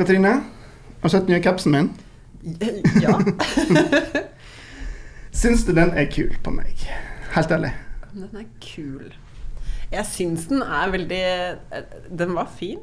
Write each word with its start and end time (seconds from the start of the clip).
Katrine, 0.00 0.28
har 0.28 1.02
du 1.02 1.12
sett 1.12 1.26
nye 1.28 1.42
capsen 1.44 1.72
min? 1.72 1.88
Ja. 3.02 3.18
Syns 5.40 5.66
du 5.66 5.74
den 5.76 5.90
er 5.92 6.06
kul 6.08 6.30
på 6.40 6.54
meg? 6.56 6.86
Helt 7.34 7.52
ærlig. 7.52 7.74
Den 8.14 8.38
er 8.40 8.46
kul. 8.64 9.10
Jeg 9.92 10.06
syns 10.08 10.46
den 10.48 10.62
er 10.64 10.94
veldig 10.94 11.20
Den 12.16 12.32
var 12.32 12.48
fin. 12.56 12.78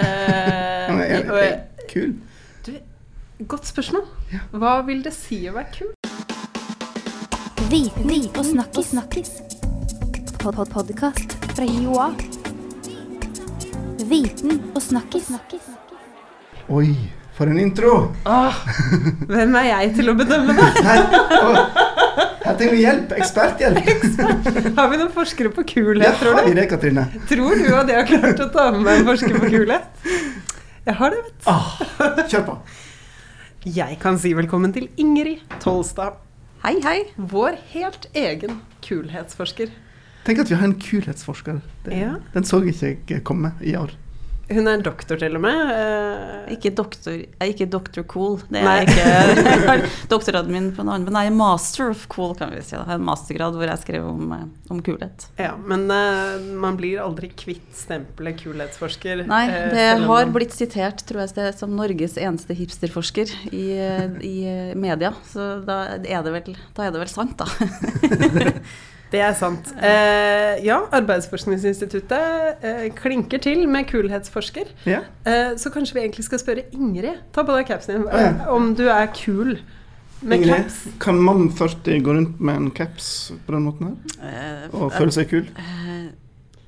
Eh, 0.00 0.06
Den 0.88 1.02
er, 1.04 1.28
er 1.42 1.60
kul. 1.92 2.16
du, 2.64 2.72
godt 3.44 3.68
spørsmål. 3.68 4.08
Hva 4.56 4.78
vil 4.88 5.04
det 5.04 5.12
si 5.12 5.42
å 5.50 5.54
være 5.58 5.76
kul? 5.76 5.92
Viten 7.68 8.16
og 8.32 8.48
snakkis. 8.48 8.94
snakkis. 8.96 9.36
Pod 10.40 10.56
-pod 10.56 10.72
Podkast 10.72 11.36
fra 11.52 11.68
Joa. 11.68 12.14
Viten 14.08 14.62
og 14.74 14.82
snakkis. 14.82 15.28
Oi, 16.68 16.94
for 17.36 17.46
en 17.50 17.58
intro! 17.58 17.92
Åh, 18.28 18.58
hvem 19.28 19.54
er 19.58 19.66
jeg 19.70 19.94
til 19.98 20.12
å 20.12 20.14
bedømme 20.18 20.54
det? 20.56 20.66
Her, 20.86 21.02
å, 21.42 21.54
her 22.44 22.56
trenger 22.58 22.74
vi 22.76 22.82
hjelp. 22.84 23.14
Eksperthjelp. 23.18 24.76
Har 24.78 24.90
vi 24.92 25.00
noen 25.00 25.12
forskere 25.14 25.52
på 25.54 25.64
Ja, 25.64 25.70
kulhet, 25.72 26.20
tror 26.20 26.38
har 26.38 26.46
vi 26.48 26.54
det, 26.58 26.66
Katrine? 26.70 27.06
Tror 27.30 27.56
du 27.58 27.68
at 27.74 27.90
jeg 27.90 27.98
har 27.98 28.08
klart 28.12 28.44
å 28.46 28.48
ta 28.54 28.68
med 28.76 28.84
meg 28.86 29.00
en 29.02 29.08
forsker 29.10 29.38
på 29.42 29.50
kulhet? 29.52 30.08
Jeg 30.86 30.98
har 30.98 31.14
det, 31.14 31.22
vet 31.22 31.38
du. 31.38 31.48
Ah, 31.50 32.26
kjør 32.30 32.46
på. 32.50 32.58
Jeg 33.72 33.98
kan 34.02 34.16
si 34.18 34.32
velkommen 34.34 34.72
til 34.74 34.88
Ingrid 34.98 35.42
Tolstad. 35.62 36.16
Hei, 36.64 36.76
hei. 36.82 36.98
Vår 37.16 37.58
helt 37.72 38.06
egen 38.18 38.60
kulhetsforsker. 38.86 39.70
Tenk 40.26 40.38
at 40.44 40.50
vi 40.50 40.54
har 40.58 40.66
en 40.68 40.76
kulhetsforsker. 40.78 41.58
Det, 41.86 41.96
Ja. 41.98 42.12
Den 42.34 42.46
så 42.46 42.60
ikke 42.62 43.16
jeg 43.16 43.24
komme 43.26 43.54
i 43.62 43.74
år. 43.78 43.90
Hun 44.52 44.68
er 44.68 44.82
doktor, 44.84 45.16
til 45.20 45.36
og 45.38 45.42
med. 45.44 45.70
Eh, 45.72 46.52
Ikke 46.56 46.70
doktor, 46.76 47.14
jeg 47.16 47.28
er 47.40 47.50
ikke 47.52 47.66
doktor 47.72 48.04
cool. 48.10 48.38
Det 48.50 48.60
er 48.60 48.66
Nei. 48.66 48.82
ikke 48.84 49.76
doktorgraden 50.12 50.52
min 50.52 50.70
på 50.76 50.82
en 50.84 50.90
annen, 50.92 51.06
men 51.08 51.18
jeg 51.22 51.30
er 51.32 51.36
master 51.38 51.90
of 51.94 52.06
cool, 52.12 52.34
kan 52.38 52.52
vi 52.54 52.60
si. 52.64 52.74
Jeg 52.76 52.84
har 52.88 52.98
en 53.00 53.06
mastergrad 53.06 53.56
hvor 53.58 53.70
jeg 53.70 53.82
skrev 53.84 54.06
om, 54.10 54.32
eh, 54.36 54.44
om 54.74 54.82
kulhet. 54.84 55.26
Ja, 55.40 55.52
men 55.56 55.86
uh, 55.90 56.36
man 56.62 56.76
blir 56.80 57.00
aldri 57.04 57.30
kvitt 57.34 57.72
stempelet 57.76 58.40
kulhetsforsker. 58.42 59.24
Nei, 59.30 59.44
det 59.72 59.88
uh, 59.98 60.06
har 60.06 60.26
man- 60.26 60.34
blitt 60.36 60.54
sitert, 60.56 61.04
tror 61.08 61.24
jeg, 61.26 61.54
som 61.58 61.72
Norges 61.78 62.18
eneste 62.20 62.54
hipsterforsker 62.58 63.32
i, 63.52 63.66
i 64.26 64.36
media. 64.78 65.12
Så 65.32 65.54
da 65.66 65.82
er 65.98 66.24
det 66.26 66.32
vel, 66.38 66.56
er 66.76 66.92
det 66.94 67.04
vel 67.06 67.12
sant, 67.12 67.38
da. 67.40 67.48
Det 69.12 69.20
er 69.20 69.34
sant. 69.36 69.68
Eh, 69.76 70.62
ja, 70.64 70.78
Arbeidsforskningsinstituttet 70.96 72.64
eh, 72.64 72.86
klinker 72.96 73.42
til 73.44 73.66
med 73.68 73.84
kulhetsforsker. 73.90 74.70
Ja. 74.88 75.02
Eh, 75.28 75.52
så 75.60 75.70
kanskje 75.74 75.98
vi 75.98 76.04
egentlig 76.06 76.24
skal 76.24 76.40
spørre 76.40 76.64
Ingrid, 76.72 77.20
ta 77.36 77.44
på 77.44 77.52
deg 77.58 77.68
capsen 77.68 77.98
din, 78.00 78.08
ja. 78.08 78.30
eh, 78.32 78.48
om 78.54 78.72
du 78.78 78.86
er 78.88 79.10
kul 79.12 79.58
med 80.22 80.38
Ingrid, 80.38 80.64
caps. 80.64 80.80
kan 81.02 81.20
mann 81.20 81.50
40 81.58 82.00
gå 82.06 82.16
rundt 82.16 82.40
med 82.40 82.56
en 82.62 82.70
caps 82.70 83.32
på 83.46 83.52
den 83.56 83.66
måten 83.68 83.90
her? 83.92 84.18
Eh, 84.30 84.66
Og 84.80 84.92
føle 84.96 85.12
seg 85.12 85.28
kul? 85.34 85.46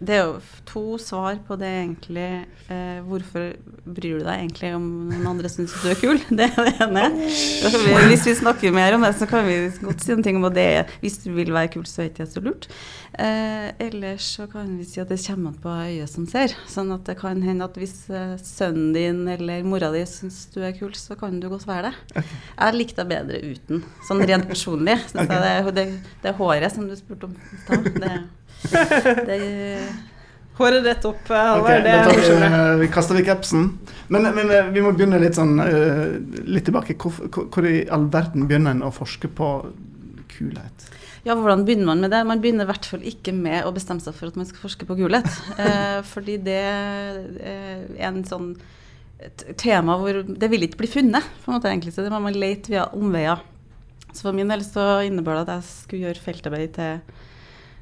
Det 0.03 0.17
er 0.17 0.25
jo 0.27 0.39
to 0.67 0.83
svar 0.99 1.37
på 1.47 1.57
det 1.61 1.69
egentlig. 1.71 2.29
Eh, 2.73 2.99
hvorfor 3.07 3.53
bryr 3.85 4.19
du 4.19 4.25
deg 4.25 4.41
egentlig 4.41 4.73
om 4.75 4.87
noen 5.11 5.29
andre 5.31 5.51
syns 5.53 5.75
du 5.81 5.87
er 5.93 6.01
kul? 6.01 6.19
Det 6.39 6.49
er 6.49 6.67
det 6.67 6.75
ene. 6.83 7.05
Vi, 7.15 7.95
hvis 8.11 8.27
vi 8.27 8.35
snakker 8.41 8.75
mer 8.75 8.97
om 8.97 9.05
det, 9.07 9.13
så 9.21 9.29
kan 9.31 9.47
vi 9.47 9.57
godt 9.85 10.03
si 10.03 10.13
noen 10.13 10.27
ting 10.27 10.41
om 10.41 10.49
det 10.53 10.87
Hvis 11.01 11.21
du 11.23 11.31
vil 11.37 11.53
være 11.55 11.71
kul, 11.77 11.87
så 11.89 12.03
er 12.03 12.11
ikke 12.11 12.25
det 12.25 12.35
så 12.35 12.43
lurt. 12.45 12.69
Eh, 13.15 13.71
ellers 13.87 14.27
så 14.37 14.49
kan 14.51 14.73
vi 14.81 14.85
si 14.89 14.99
at 15.03 15.13
det 15.13 15.21
kommer 15.23 15.53
an 15.53 15.61
på 15.63 15.71
øyet 15.87 16.11
som 16.11 16.27
ser. 16.31 16.57
Sånn 16.71 16.91
at 16.95 17.07
det 17.07 17.15
kan 17.21 17.43
hende 17.47 17.69
at 17.69 17.79
hvis 17.79 18.09
eh, 18.11 18.35
sønnen 18.43 18.91
din 18.97 19.23
eller 19.31 19.63
mora 19.69 19.93
di 19.95 20.03
syns 20.11 20.45
du 20.55 20.61
er 20.65 20.75
kul, 20.75 20.91
så 20.99 21.15
kan 21.19 21.39
du 21.41 21.47
godt 21.53 21.69
være 21.71 21.93
det. 21.93 22.25
Jeg 22.25 22.79
likte 22.81 23.05
deg 23.05 23.13
bedre 23.15 23.43
uten, 23.55 23.85
sånn 24.09 24.25
rent 24.27 24.51
personlig. 24.51 24.99
Synes 25.13 25.31
det, 25.31 25.77
det, 25.79 25.87
det 26.25 26.35
håret 26.41 26.75
som 26.75 26.89
du 26.91 26.97
spurte 26.99 27.31
om 27.31 27.37
i 27.39 27.63
stad, 27.63 27.93
det, 28.03 28.17
det 29.29 29.39
Håret 30.55 30.85
rett 30.87 31.05
opp, 31.09 31.23
Okay, 31.27 31.61
Ok, 31.61 31.69
da 31.85 31.95
tar 32.07 32.19
vi, 32.21 32.27
det 32.39 32.59
vi 32.85 32.89
kaster 32.95 33.19
vi 33.19 33.25
capsen. 33.27 33.71
Men, 34.09 34.29
men 34.37 34.51
eh, 34.51 34.69
vi 34.75 34.83
må 34.85 34.93
begynne 34.95 35.19
litt 35.23 35.39
sånn 35.39 35.59
eh, 35.63 36.19
litt 36.47 36.69
tilbake. 36.69 36.95
Hvor, 37.01 37.17
hvor, 37.51 37.67
i 37.67 37.87
all 37.91 38.07
verden 38.13 38.47
begynner 38.51 38.77
en 38.77 38.85
å 38.87 38.93
forske 38.95 39.31
på 39.35 39.49
kulhet? 40.37 40.87
Ja, 41.25 41.35
hvordan 41.39 41.65
begynner 41.65 41.89
man 41.89 42.05
med 42.05 42.13
det? 42.13 42.21
Man 42.29 42.43
begynner 42.45 42.69
i 42.69 42.71
hvert 42.71 42.87
fall 42.87 43.03
ikke 43.09 43.33
med 43.35 43.65
å 43.65 43.73
bestemme 43.75 44.05
seg 44.05 44.15
for 44.15 44.31
at 44.31 44.39
man 44.39 44.47
skal 44.47 44.67
forske 44.67 44.87
på 44.89 44.99
kulhet. 45.01 45.29
Eh, 45.65 46.01
fordi 46.07 46.39
det 46.45 46.61
eh, 46.61 47.85
er 47.97 48.09
en 48.11 48.25
sånn 48.29 48.55
et 49.25 49.45
tema 49.57 49.95
hvor 49.97 50.19
det 50.27 50.49
vil 50.53 50.67
ikke 50.67 50.83
bli 50.83 50.91
funnet, 50.91 51.25
på 51.43 51.49
en 51.49 51.57
måte 51.57 51.71
egentlig. 51.71 51.95
Så 51.97 52.05
det 52.05 52.13
må 52.13 52.21
man 52.21 52.37
lete 52.37 52.75
via 52.75 52.89
omveier. 52.93 53.41
Så 54.13 54.27
for 54.29 54.37
min 54.37 54.51
del 54.53 54.63
så 54.67 55.01
innebar 55.07 55.41
det 55.41 55.47
at 55.47 55.55
jeg 55.57 55.71
skulle 55.71 56.11
gjøre 56.11 56.25
feltarbeid 56.27 56.75
til, 56.77 57.23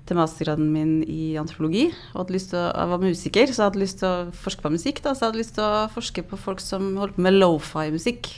til 0.09 0.19
mastergraden 0.19 0.71
min 0.73 0.95
i 1.07 1.35
antropologi. 1.41 1.89
Og 2.13 2.23
hadde 2.25 2.35
lyst 2.37 2.51
til 2.53 2.59
å, 2.59 2.69
jeg 2.71 2.93
var 2.93 3.03
musiker, 3.03 3.51
så 3.51 3.61
jeg 3.61 3.69
hadde 3.71 3.83
lyst 3.83 4.01
til 4.01 4.09
å 4.09 4.31
forske 4.45 4.65
på 4.65 4.73
musikk. 4.75 5.03
Da, 5.05 5.13
så 5.15 5.25
jeg 5.25 5.31
hadde 5.31 5.43
lyst 5.43 5.55
til 5.59 5.67
å 5.67 5.85
forske 5.93 6.25
på 6.27 6.39
folk 6.41 6.63
som 6.63 6.97
holdt 7.01 7.19
på 7.19 7.27
med 7.27 7.39
lofi-musikk. 7.39 8.33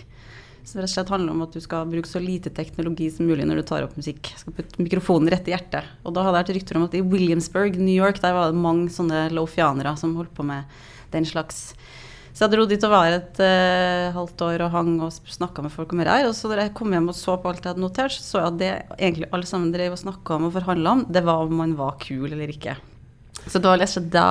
Som 0.65 0.81
rett 0.81 0.89
og 0.89 0.95
slett 0.95 1.13
handler 1.13 1.35
om 1.35 1.45
at 1.45 1.57
du 1.57 1.61
skal 1.61 1.89
bruke 1.89 2.09
så 2.09 2.21
lite 2.25 2.53
teknologi 2.57 3.11
som 3.13 3.29
mulig 3.29 3.45
når 3.49 3.61
du 3.61 3.67
tar 3.69 3.85
opp 3.85 3.97
musikk. 4.01 4.31
Jeg 4.33 4.43
skal 4.45 4.57
putte 4.57 4.81
mikrofonen 4.81 5.33
rett 5.33 5.49
i 5.49 5.53
hjertet. 5.53 5.89
Og 6.05 6.17
da 6.17 6.25
hadde 6.25 6.41
jeg 6.41 6.47
hørt 6.47 6.57
rykter 6.59 6.81
om 6.81 6.87
at 6.87 6.97
i 6.97 7.05
Williamsburg, 7.05 7.77
New 7.81 7.97
York, 7.97 8.21
der 8.25 8.37
var 8.37 8.53
det 8.53 8.65
mange 8.65 8.93
sånne 8.93 9.27
lofianere 9.37 9.97
som 10.01 10.17
holdt 10.17 10.33
på 10.37 10.47
med 10.49 10.69
den 11.13 11.29
slags. 11.29 11.73
Så 12.35 12.49
jeg 12.49 12.57
dro 12.57 12.65
dit 12.67 12.83
og 12.83 12.91
var 12.91 13.15
et 13.15 13.37
uh, 13.39 14.15
halvt 14.17 14.41
år 14.43 14.65
og 14.67 14.73
hang 14.75 14.95
og 15.07 15.13
snakka 15.15 15.63
med 15.63 15.71
folk 15.71 15.93
om 15.95 16.01
det 16.03 16.11
her. 16.11 16.27
Og 16.27 16.35
så 16.35 16.51
da 16.51 16.65
jeg 16.65 16.73
kom 16.75 16.91
hjem 16.91 17.13
og 17.13 17.15
så 17.15 17.37
på 17.39 17.51
alt 17.51 17.63
jeg 17.63 17.71
hadde 17.71 17.85
notert, 17.85 18.17
så 18.17 18.25
så 18.27 18.41
jeg 18.41 18.49
at 18.49 18.57
det 18.59 18.71
egentlig 18.97 19.29
alle 19.31 19.47
sammen 19.47 19.71
drev 19.75 19.95
og 19.95 20.01
snakka 20.03 20.39
om 20.39 20.49
og 20.49 20.57
forhandla 20.57 20.97
om, 20.97 21.05
det 21.15 21.23
var 21.23 21.45
om 21.45 21.55
man 21.63 21.77
var 21.79 21.95
kul 22.03 22.27
eller 22.33 22.51
ikke. 22.51 22.75
Så 23.47 23.63
da, 23.63 23.77
da 24.11 24.27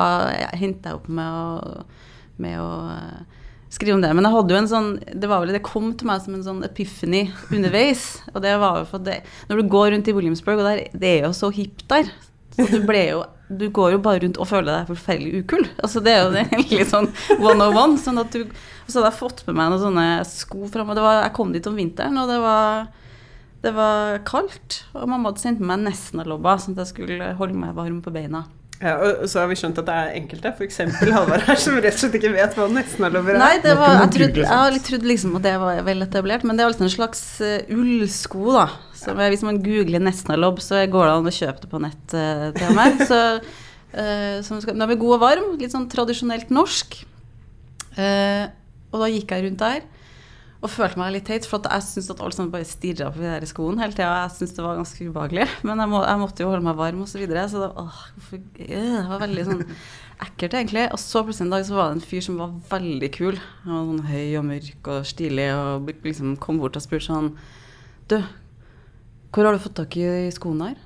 endte 0.57 0.91
jeg 0.91 0.97
opp 0.97 1.07
med 1.07 1.29
å, 1.31 1.85
med 2.43 2.59
å 2.59 2.69
eh, 2.91 3.41
skrive 3.71 3.95
om 3.95 4.03
det. 4.03 4.11
Men 4.17 4.27
jeg 4.27 4.35
hadde 4.35 4.55
jo 4.55 4.59
en 4.59 4.69
sånn 4.71 4.91
Det 5.05 5.29
var 5.29 5.43
vel, 5.43 5.53
det 5.53 5.63
kom 5.63 5.91
til 5.93 6.09
meg 6.09 6.23
som 6.25 6.35
en 6.35 6.45
sånn 6.45 6.63
epiphany 6.67 7.23
underveis. 7.55 8.07
Og 8.33 8.43
det 8.43 8.57
var 8.59 8.81
jo 8.81 8.89
for 8.89 9.05
det 9.05 9.21
Når 9.47 9.61
du 9.61 9.73
går 9.77 9.93
rundt 9.93 10.11
i 10.11 10.17
Williamsburg, 10.17 10.59
og 10.59 10.67
der, 10.67 10.85
det 10.91 11.15
er 11.19 11.27
jo 11.29 11.33
så 11.37 11.53
hipt 11.55 11.87
der 11.93 12.11
så 12.53 12.67
du 12.69 12.83
ble 12.85 12.99
jo 13.07 13.21
Du 13.49 13.67
går 13.75 13.95
jo 13.97 14.01
bare 14.01 14.23
rundt 14.23 14.39
og 14.41 14.47
føler 14.49 14.69
deg 14.71 14.91
forferdelig 14.93 15.43
ukul. 15.43 15.65
Altså 15.83 16.01
det 16.03 16.13
er 16.15 16.23
jo 16.23 16.31
det 16.33 16.45
egentlig 16.55 16.87
sånn 16.89 17.09
one 17.37 17.59
on 17.59 17.77
one. 17.77 17.99
Sånn 18.01 18.21
at 18.21 18.33
du 18.33 18.47
så 18.87 18.99
hadde 18.99 19.11
jeg 19.13 19.19
fått 19.19 19.45
med 19.47 19.57
meg 19.57 19.71
noen 19.71 19.83
sånne 19.83 20.07
sko 20.27 20.67
fram, 20.71 20.89
og 20.91 20.97
det 20.97 21.05
var, 21.05 21.21
jeg 21.23 21.35
kom 21.37 21.53
dit 21.53 21.67
om 21.69 21.77
vinteren, 21.79 22.19
og 22.19 22.27
det 22.31 22.39
var 22.43 22.89
det 23.63 23.71
var 23.71 24.17
kaldt, 24.27 24.81
og 24.91 25.07
mamma 25.07 25.31
hadde 25.31 25.39
sendt 25.39 25.61
meg 25.63 25.85
Nesna-lobba, 25.85 26.57
sånn 26.59 26.75
at 26.75 26.83
jeg 26.83 26.89
skulle 26.89 27.29
holde 27.39 27.55
meg 27.55 27.77
varm 27.77 28.01
på 28.03 28.11
beina. 28.11 28.43
Ja, 28.83 28.97
og 28.99 29.29
så 29.31 29.39
har 29.39 29.47
vi 29.47 29.55
skjønt 29.55 29.77
at 29.79 29.87
det 29.87 29.93
er 29.95 30.15
enkelte, 30.17 30.51
f.eks. 30.51 30.81
Halvard 30.99 31.45
her, 31.47 31.59
som 31.61 31.77
rett 31.77 31.95
og 31.95 32.01
slett 32.01 32.17
ikke 32.19 32.33
vet 32.33 32.57
hva 32.57 32.67
Nesna-lobber 32.67 33.37
er. 33.37 33.39
Nei, 33.39 33.53
det 33.63 33.77
var, 33.79 33.95
jeg, 34.01 34.11
trodde, 34.17 34.41
jeg 34.43 34.51
har 34.51 34.75
litt 34.75 34.87
trodd 34.89 35.07
liksom 35.07 35.37
at 35.39 35.45
det 35.47 35.53
var 35.61 35.79
vel 35.87 36.03
etablert, 36.03 36.43
men 36.43 36.59
det 36.59 36.65
er 36.65 36.73
alltid 36.73 36.89
en 36.89 36.93
slags 36.97 37.23
eh, 37.39 37.71
ullsko, 37.71 38.43
da. 38.57 38.65
Så 39.03 39.15
hvis 39.17 39.43
man 39.43 39.59
googler 39.63 39.99
Nesnalob, 39.99 40.61
så 40.63 40.85
går 40.87 41.09
det 41.09 41.15
an 41.17 41.27
å 41.27 41.35
kjøpe 41.35 41.65
det 41.65 41.71
på 41.71 41.81
nett 41.83 42.15
eh, 42.15 42.45
til 42.55 42.77
meg. 42.77 43.01
Så, 43.09 43.19
eh, 43.91 44.37
som 44.47 44.61
skal, 44.63 44.77
den 44.77 44.85
er 44.85 44.99
god 44.99 45.17
og 45.17 45.25
varm, 45.25 45.49
litt 45.59 45.75
sånn 45.75 45.89
tradisjonelt 45.91 46.53
norsk. 46.53 47.01
Eh, 47.99 48.45
og 48.93 49.03
da 49.03 49.11
gikk 49.11 49.33
jeg 49.35 49.47
rundt 49.47 49.61
der 49.63 49.83
og 50.63 50.71
følte 50.71 50.95
meg 50.95 51.11
litt 51.11 51.25
teit, 51.27 51.43
for 51.43 51.59
jeg 51.67 51.83
syntes 51.83 52.13
at 52.13 52.21
alle 52.23 52.35
sammen 52.35 52.51
bare 52.53 52.67
stirra 52.67 53.09
på 53.11 53.19
de 53.19 53.47
skoene 53.49 53.83
hele 53.83 53.95
tida. 53.95 54.13
Jeg 54.21 54.31
syntes 54.37 54.53
det 54.55 54.63
var 54.63 54.77
ganske 54.79 55.07
ubehagelig, 55.09 55.47
men 55.67 55.81
jeg, 55.83 55.91
må, 55.91 56.03
jeg 56.07 56.21
måtte 56.21 56.45
jo 56.45 56.53
holde 56.53 56.63
meg 56.63 56.77
varm 56.79 57.01
og 57.03 57.09
så 57.11 57.19
videre. 57.19 57.43
Så 57.51 57.59
det, 57.59 57.67
åh, 57.81 57.97
hvorfor, 58.15 58.39
øh, 58.39 58.93
det 58.93 59.09
var 59.09 59.23
veldig 59.25 59.43
sånn 59.49 59.65
ekkelt, 60.23 60.55
egentlig. 60.61 60.85
Og 60.95 61.01
så 61.03 61.25
plutselig 61.25 61.49
en 61.49 61.57
dag 61.57 61.65
så 61.67 61.75
var 61.75 61.91
det 61.91 61.97
en 61.97 62.05
fyr 62.13 62.23
som 62.23 62.39
var 62.39 62.55
veldig 62.69 63.09
kul. 63.17 63.41
Han 63.65 63.75
var 63.75 63.89
sånn 63.89 64.13
høy 64.13 64.37
og 64.39 64.47
mørk 64.53 64.89
og 64.95 65.09
stilig 65.11 65.49
og 65.57 65.91
liksom 66.07 66.37
kom 66.47 66.63
bort 66.63 66.79
og 66.79 66.85
spurte 66.85 67.09
sånn 67.09 67.29
Du, 68.11 68.17
hvor 69.33 69.47
har 69.47 69.55
du 69.55 69.61
fått 69.63 69.79
tak 69.81 69.95
i 69.97 70.29
skoene 70.33 70.71
her? 70.71 70.81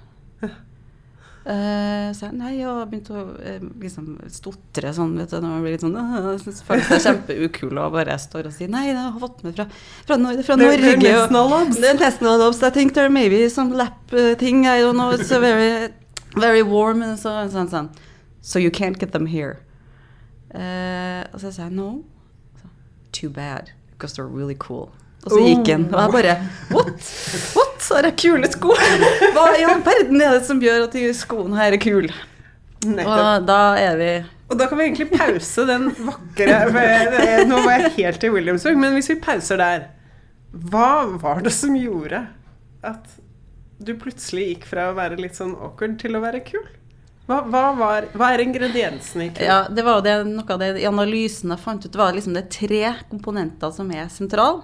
Uh, 1.47 2.09
så 2.11 2.25
jeg 2.25 2.35
nei, 2.35 2.49
jeg 2.57 2.67
har 2.67 2.87
begynt 2.91 3.07
å 3.15 3.21
uh, 3.39 3.67
liksom 3.79 4.07
stotre 4.35 4.89
sånn, 4.91 5.13
vet 5.15 5.31
du, 5.31 5.37
når 5.39 5.53
man 5.53 5.61
blir 5.63 5.77
litt 5.77 5.83
sånn 5.85 5.93
uh, 5.95 6.15
Jeg 6.33 6.41
synes 6.41 6.57
føles 6.67 6.89
det 6.91 6.97
kjempeukul 7.05 7.79
og 7.79 7.93
bare 7.93 8.17
står 8.19 8.49
og 8.49 8.55
sier 8.57 8.67
nei, 8.73 8.81
jeg 8.89 8.97
har 8.99 9.15
fått 9.21 9.45
med 9.45 9.55
fra, 9.55 9.65
fra, 10.09 10.17
Nor 10.19 10.41
fra 10.43 10.57
Norge. 10.59 10.81
det 10.81 10.89
er 10.91 11.21
og- 11.21 11.29
Nesna-lobs. 11.29 11.79
Det 11.79 11.93
er 11.93 12.01
Nesna-lobs. 12.01 12.59
I 12.67 12.71
think 12.75 12.97
there 12.99 13.07
may 13.07 13.29
be 13.31 13.45
some 13.47 13.71
lap 13.79 14.11
uh, 14.11 14.33
thing. 14.35 14.65
I 14.67 14.81
don't 14.83 14.99
know. 14.99 15.13
It's 15.15 15.31
very, 15.31 15.93
very 16.35 16.67
warm. 16.67 17.01
And 17.01 17.15
så, 17.15 17.37
sånn, 17.53 17.71
sånn. 17.71 17.87
So 18.41 18.59
you 18.59 18.71
can't 18.71 18.99
get 18.99 19.15
them 19.15 19.31
here. 19.31 19.61
Uh, 20.51 21.23
og 21.31 21.39
så 21.39 21.53
sa 21.55 21.69
jeg 21.69 21.77
no. 21.79 22.03
So, 22.59 22.67
Too 23.15 23.29
bad, 23.29 23.71
because 23.95 24.19
they're 24.19 24.27
really 24.27 24.55
cool. 24.59 24.91
Og 25.27 25.33
så 25.35 25.43
gikk 25.43 25.69
han, 25.73 25.85
og 25.91 25.99
jeg 25.99 26.13
bare 26.15 26.37
What? 26.71 27.11
What? 27.57 27.75
Har 27.87 28.07
jeg 28.09 28.17
kule 28.19 28.47
sko! 28.51 28.73
Hva 29.35 29.45
i 29.55 29.65
all 29.67 29.83
verden 29.85 30.23
er 30.23 30.33
det 30.35 30.47
som 30.47 30.59
gjør 30.63 30.87
at 30.87 30.95
de 30.95 31.05
skoene 31.15 31.59
her 31.59 31.75
er 31.75 31.81
kule? 31.83 32.15
Og 32.87 33.45
da 33.47 33.61
er 33.81 33.99
vi 33.99 34.09
Og 34.51 34.59
da 34.59 34.67
kan 34.69 34.79
vi 34.79 34.87
egentlig 34.89 35.07
pause 35.11 35.65
den 35.67 35.89
vakre 36.07 36.57
Nå 37.49 37.61
var 37.65 37.85
jeg 37.85 37.93
helt 37.97 38.25
i 38.27 38.33
Williamsburg, 38.33 38.79
men 38.79 38.97
hvis 38.97 39.11
vi 39.13 39.19
pauser 39.23 39.61
der 39.61 39.87
Hva 40.51 41.07
var 41.19 41.41
det 41.45 41.55
som 41.55 41.75
gjorde 41.77 42.25
at 42.87 43.17
du 43.83 43.91
plutselig 43.99 44.45
gikk 44.51 44.67
fra 44.69 44.91
å 44.91 44.97
være 44.97 45.17
litt 45.19 45.35
sånn 45.37 45.55
awkward 45.57 45.97
til 46.01 46.15
å 46.17 46.21
være 46.23 46.39
kul? 46.45 46.63
Hva, 47.27 47.41
hva, 47.51 47.63
var, 47.75 48.05
hva 48.15 48.29
er 48.31 48.45
ingrediensene 48.45 49.25
i 49.25 49.31
kul? 49.35 49.43
Ja, 49.43 49.57
det 49.67 49.83
var 49.83 49.99
det, 50.05 50.13
noe 50.29 50.47
av 50.53 50.61
det 50.61 50.69
i 50.79 50.85
analysen 50.87 51.51
jeg 51.51 51.59
fant 51.59 51.83
ut. 51.83 51.97
Var 51.99 52.15
liksom 52.15 52.37
det 52.37 52.45
tre 52.53 52.93
komponenter 53.09 53.73
som 53.75 53.89
er 53.91 54.07
sentrale, 54.13 54.63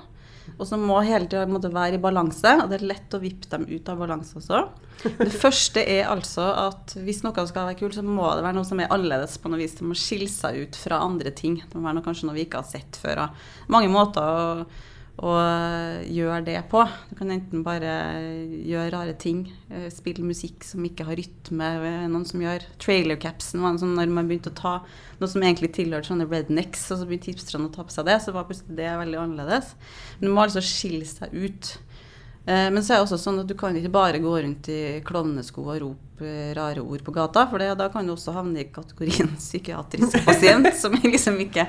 og 0.58 0.68
som 0.68 0.84
må 0.86 1.00
hele 1.06 1.28
tida 1.30 1.46
være 1.48 1.98
i 1.98 2.02
balanse. 2.02 2.56
Og 2.62 2.72
det 2.72 2.80
er 2.80 2.88
lett 2.94 3.16
å 3.16 3.22
vippe 3.24 3.50
dem 3.52 3.66
ut 3.70 3.90
av 3.90 4.00
balanse 4.04 4.38
også. 4.40 4.62
Det 5.04 5.32
første 5.44 5.84
er 5.84 6.10
altså 6.12 6.46
at 6.68 6.96
hvis 7.04 7.24
noe 7.26 7.48
skal 7.50 7.70
være 7.70 7.80
kult, 7.80 7.98
så 7.98 8.06
må 8.06 8.30
det 8.36 8.46
være 8.46 8.58
noe 8.60 8.68
som 8.68 8.82
er 8.84 8.92
annerledes 8.94 9.40
på 9.42 9.52
noe 9.52 9.62
vis. 9.64 9.78
Det 9.80 9.88
må 9.88 9.98
skille 9.98 10.30
seg 10.32 10.64
ut 10.66 10.80
fra 10.80 11.02
andre 11.06 11.34
ting. 11.36 11.60
Det 11.64 11.78
må 11.78 11.88
være 11.88 12.00
noe, 12.00 12.08
kanskje 12.08 12.30
noe 12.30 12.38
vi 12.38 12.48
ikke 12.48 12.64
har 12.64 12.70
sett 12.70 13.00
før. 13.02 13.26
Mange 13.74 13.92
måter 13.94 14.66
å, 15.22 15.34
gjør 16.10 16.42
det 16.48 16.58
på. 16.72 16.82
Du 17.12 17.16
kan 17.20 17.30
enten 17.36 17.62
bare 17.66 17.92
gjøre 18.66 18.90
rare 18.96 19.14
ting, 19.22 19.44
eh, 19.70 19.86
spille 19.94 20.26
musikk 20.26 20.64
som 20.66 20.84
ikke 20.84 21.06
har 21.06 21.16
rytme. 21.20 21.68
eh, 21.86 22.08
Noen 22.10 22.26
som 22.26 22.42
gjør 22.42 22.66
trailercapsen 22.82 23.62
var 23.62 23.70
en 23.76 23.78
sånn 23.84 23.94
når 23.96 24.10
man 24.10 24.28
begynte 24.28 24.50
å 24.50 24.58
ta 24.58 24.74
noe 25.20 25.30
som 25.30 25.42
egentlig 25.46 25.74
tilhørte 25.78 26.10
sånne 26.10 26.26
rednecks, 26.30 26.90
og 26.92 26.98
så 27.00 27.06
begynte 27.06 27.30
hipsterne 27.32 27.70
å 27.70 27.74
ta 27.76 27.84
på 27.86 27.94
seg 27.94 28.06
det, 28.10 28.18
så 28.26 28.34
var 28.34 28.50
plutselig 28.50 28.76
det 28.76 28.90
veldig 28.90 29.22
annerledes. 29.22 29.76
Men 30.20 30.30
du 30.30 30.34
må 30.34 30.48
altså 30.48 30.66
skille 30.66 31.06
seg 31.06 31.30
ut. 31.32 31.78
Eh, 32.48 32.70
Men 32.74 32.82
så 32.82 32.94
er 32.94 32.98
det 32.98 33.06
også 33.08 33.22
sånn 33.22 33.40
at 33.40 33.48
du 33.48 33.54
kan 33.56 33.76
ikke 33.78 33.94
bare 33.94 34.20
gå 34.20 34.34
rundt 34.42 34.68
i 34.74 35.00
klovnesko 35.06 35.62
og 35.64 35.82
rope 35.86 36.56
rare 36.58 36.82
ord 36.82 37.04
på 37.04 37.14
gata, 37.14 37.46
for 37.50 37.60
det, 37.60 37.78
da 37.78 37.88
kan 37.90 38.06
du 38.06 38.14
også 38.14 38.34
havne 38.34 38.60
i 38.66 38.72
kategorien 38.72 39.30
psykiatrisk 39.38 40.26
pasient, 40.26 40.74
som 40.76 40.92
liksom 41.04 41.38
ikke 41.46 41.68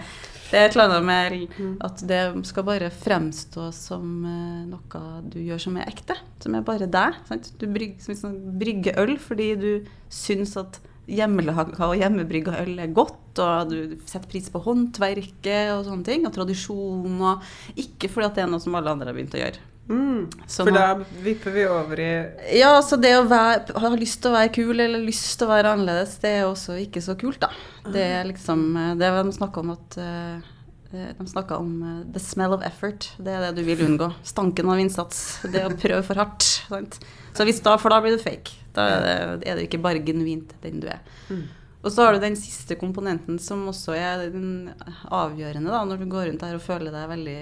Det 0.55 0.61
er 0.61 0.69
et 0.69 0.77
eller 0.77 0.93
annet 0.93 1.07
med 1.09 1.81
at 1.83 2.03
det 2.07 2.21
skal 2.47 2.67
bare 2.69 2.89
fremstå 2.95 3.67
som 3.75 4.05
eh, 4.23 4.61
noe 4.71 5.01
du 5.27 5.41
gjør 5.43 5.65
som 5.65 5.79
er 5.83 5.91
ekte, 5.91 6.15
som 6.45 6.55
er 6.55 6.63
bare 6.67 6.87
deg. 6.87 7.17
Sant? 7.27 7.51
Du 7.59 7.67
brygger, 7.67 7.99
liksom 8.13 8.37
brygger 8.61 9.01
øl 9.03 9.17
fordi 9.19 9.49
du 9.59 9.71
syns 10.15 10.55
at 10.61 10.79
hjemmelaga 11.11 11.89
og 11.89 11.99
hjemmebrygga 11.99 12.61
øl 12.63 12.79
er 12.87 12.95
godt, 12.95 13.43
og 13.43 13.75
du 13.75 13.97
setter 14.07 14.31
pris 14.31 14.47
på 14.53 14.63
håndverket 14.63 15.75
og 15.75 15.85
sånne 15.89 16.07
ting, 16.07 16.25
og 16.25 16.35
tradisjon, 16.39 17.19
og 17.19 17.81
ikke 17.81 18.13
fordi 18.15 18.31
det 18.39 18.47
er 18.47 18.53
noe 18.55 18.63
som 18.63 18.79
alle 18.79 18.95
andre 18.95 19.11
har 19.11 19.19
begynt 19.19 19.35
å 19.35 19.43
gjøre. 19.43 19.71
Mm, 19.85 20.31
for 20.49 20.73
da 20.73 20.95
vipper 21.21 21.53
vi 21.53 21.67
over 21.69 22.01
i 22.01 22.13
Ja, 22.57 22.71
så 22.81 22.97
det 22.97 23.11
å 23.19 23.27
være, 23.29 23.75
ha 23.83 23.91
lyst 23.93 24.23
til 24.25 24.31
å 24.33 24.39
være 24.39 24.53
kul 24.57 24.73
eller 24.81 25.03
lyst 25.05 25.35
til 25.37 25.45
å 25.45 25.51
være 25.51 25.75
annerledes, 25.77 26.15
det 26.23 26.31
er 26.39 26.47
også 26.49 26.79
ikke 26.81 27.03
så 27.05 27.17
kult, 27.21 27.43
da. 27.43 27.51
Det 27.93 28.01
er 28.01 28.25
liksom 28.31 28.63
Det 28.97 29.05
er 29.05 29.19
de 29.21 29.35
snakka 29.37 29.61
om 29.61 29.75
at 29.75 29.99
eh, 30.01 30.53
de 30.95 31.27
snakker 31.29 31.61
om 31.61 31.75
eh, 31.83 32.13
the 32.15 32.23
smell 32.23 32.55
of 32.57 32.65
effort. 32.65 33.11
Det 33.19 33.35
er 33.35 33.45
det 33.49 33.59
du 33.59 33.67
vil 33.67 33.83
unngå. 33.85 34.09
Stanken 34.25 34.71
av 34.73 34.81
innsats. 34.81 35.21
Det 35.53 35.67
å 35.67 35.75
prøve 35.75 36.05
for 36.07 36.23
hardt. 36.23 36.47
Sant? 36.69 37.01
Så 37.35 37.45
hvis 37.45 37.61
da, 37.65 37.75
for 37.83 37.93
da 37.93 38.01
blir 38.05 38.17
du 38.17 38.23
fake. 38.23 38.55
Da 38.75 38.87
er 38.91 39.05
det, 39.05 39.49
er 39.49 39.59
det 39.59 39.67
ikke 39.69 39.83
bare 39.83 40.03
genuint 40.07 40.55
den 40.63 40.81
du 40.83 40.89
er. 40.91 41.03
Mm. 41.29 41.45
Og 41.85 41.93
så 41.93 42.07
har 42.07 42.15
du 42.17 42.23
den 42.23 42.37
siste 42.41 42.77
komponenten 42.81 43.37
som 43.43 43.67
også 43.69 43.93
er 43.99 44.23
den 44.33 44.71
avgjørende 45.13 45.69
da, 45.69 45.83
når 45.85 46.01
du 46.01 46.07
går 46.09 46.31
rundt 46.31 46.45
her 46.47 46.57
og 46.57 46.63
føler 46.65 46.95
deg 46.95 47.11
veldig 47.11 47.37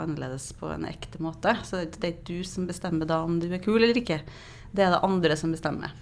annerledes 0.00 0.48
på 0.58 0.72
en 0.74 0.88
ekte 0.90 1.20
måte. 1.22 1.54
Så 1.62 1.78
det 1.84 2.00
er 2.02 2.10
ikke 2.16 2.26
du 2.32 2.40
som 2.48 2.66
bestemmer 2.66 3.06
da 3.06 3.20
om 3.22 3.36
du 3.42 3.46
er 3.52 3.62
kul 3.62 3.78
eller 3.82 4.00
ikke. 4.00 4.18
Det 4.74 4.82
er 4.82 4.96
det 4.96 5.04
andre 5.06 5.36
som 5.38 5.54
bestemmer. 5.54 5.94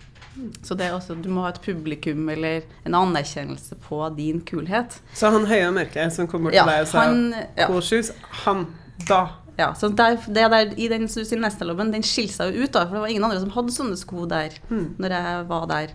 Så 0.64 0.72
det 0.78 0.86
er 0.88 0.94
også, 0.96 1.18
du 1.20 1.28
må 1.28 1.42
ha 1.44 1.50
et 1.52 1.60
publikum 1.60 2.24
eller 2.32 2.64
en 2.88 2.94
anerkjennelse 2.96 3.76
på 3.84 3.98
din 4.16 4.40
kulhet. 4.48 4.96
Så 5.12 5.28
han 5.34 5.44
høye 5.50 5.66
og 5.68 5.76
mørke 5.76 6.06
som 6.14 6.30
kom 6.30 6.48
bort 6.48 6.56
Ja, 6.56 6.64
til 6.64 6.72
deg 6.72 6.86
og 6.86 6.88
sa 6.94 7.04
han, 7.04 7.20
ja. 7.58 7.66
cool 7.68 7.84
shoes, 7.84 8.12
han 8.46 8.64
da 9.08 9.20
Ja, 9.58 9.74
så 9.76 9.90
der, 9.92 10.16
det 10.32 10.46
der, 10.48 10.72
I 10.80 10.88
den 10.88 11.04
Nesta-lobben, 11.04 11.92
den 11.92 12.02
skilte 12.08 12.38
seg 12.38 12.56
jo 12.56 12.64
ut, 12.64 12.72
da, 12.72 12.86
for 12.86 12.96
det 12.96 13.02
var 13.04 13.12
ingen 13.12 13.26
andre 13.28 13.42
som 13.42 13.52
hadde 13.52 13.74
sånne 13.76 13.98
sko 14.00 14.24
der 14.24 14.56
Mm. 14.70 14.94
når 14.96 15.12
jeg 15.18 15.46
var 15.52 15.66
der. 15.68 15.92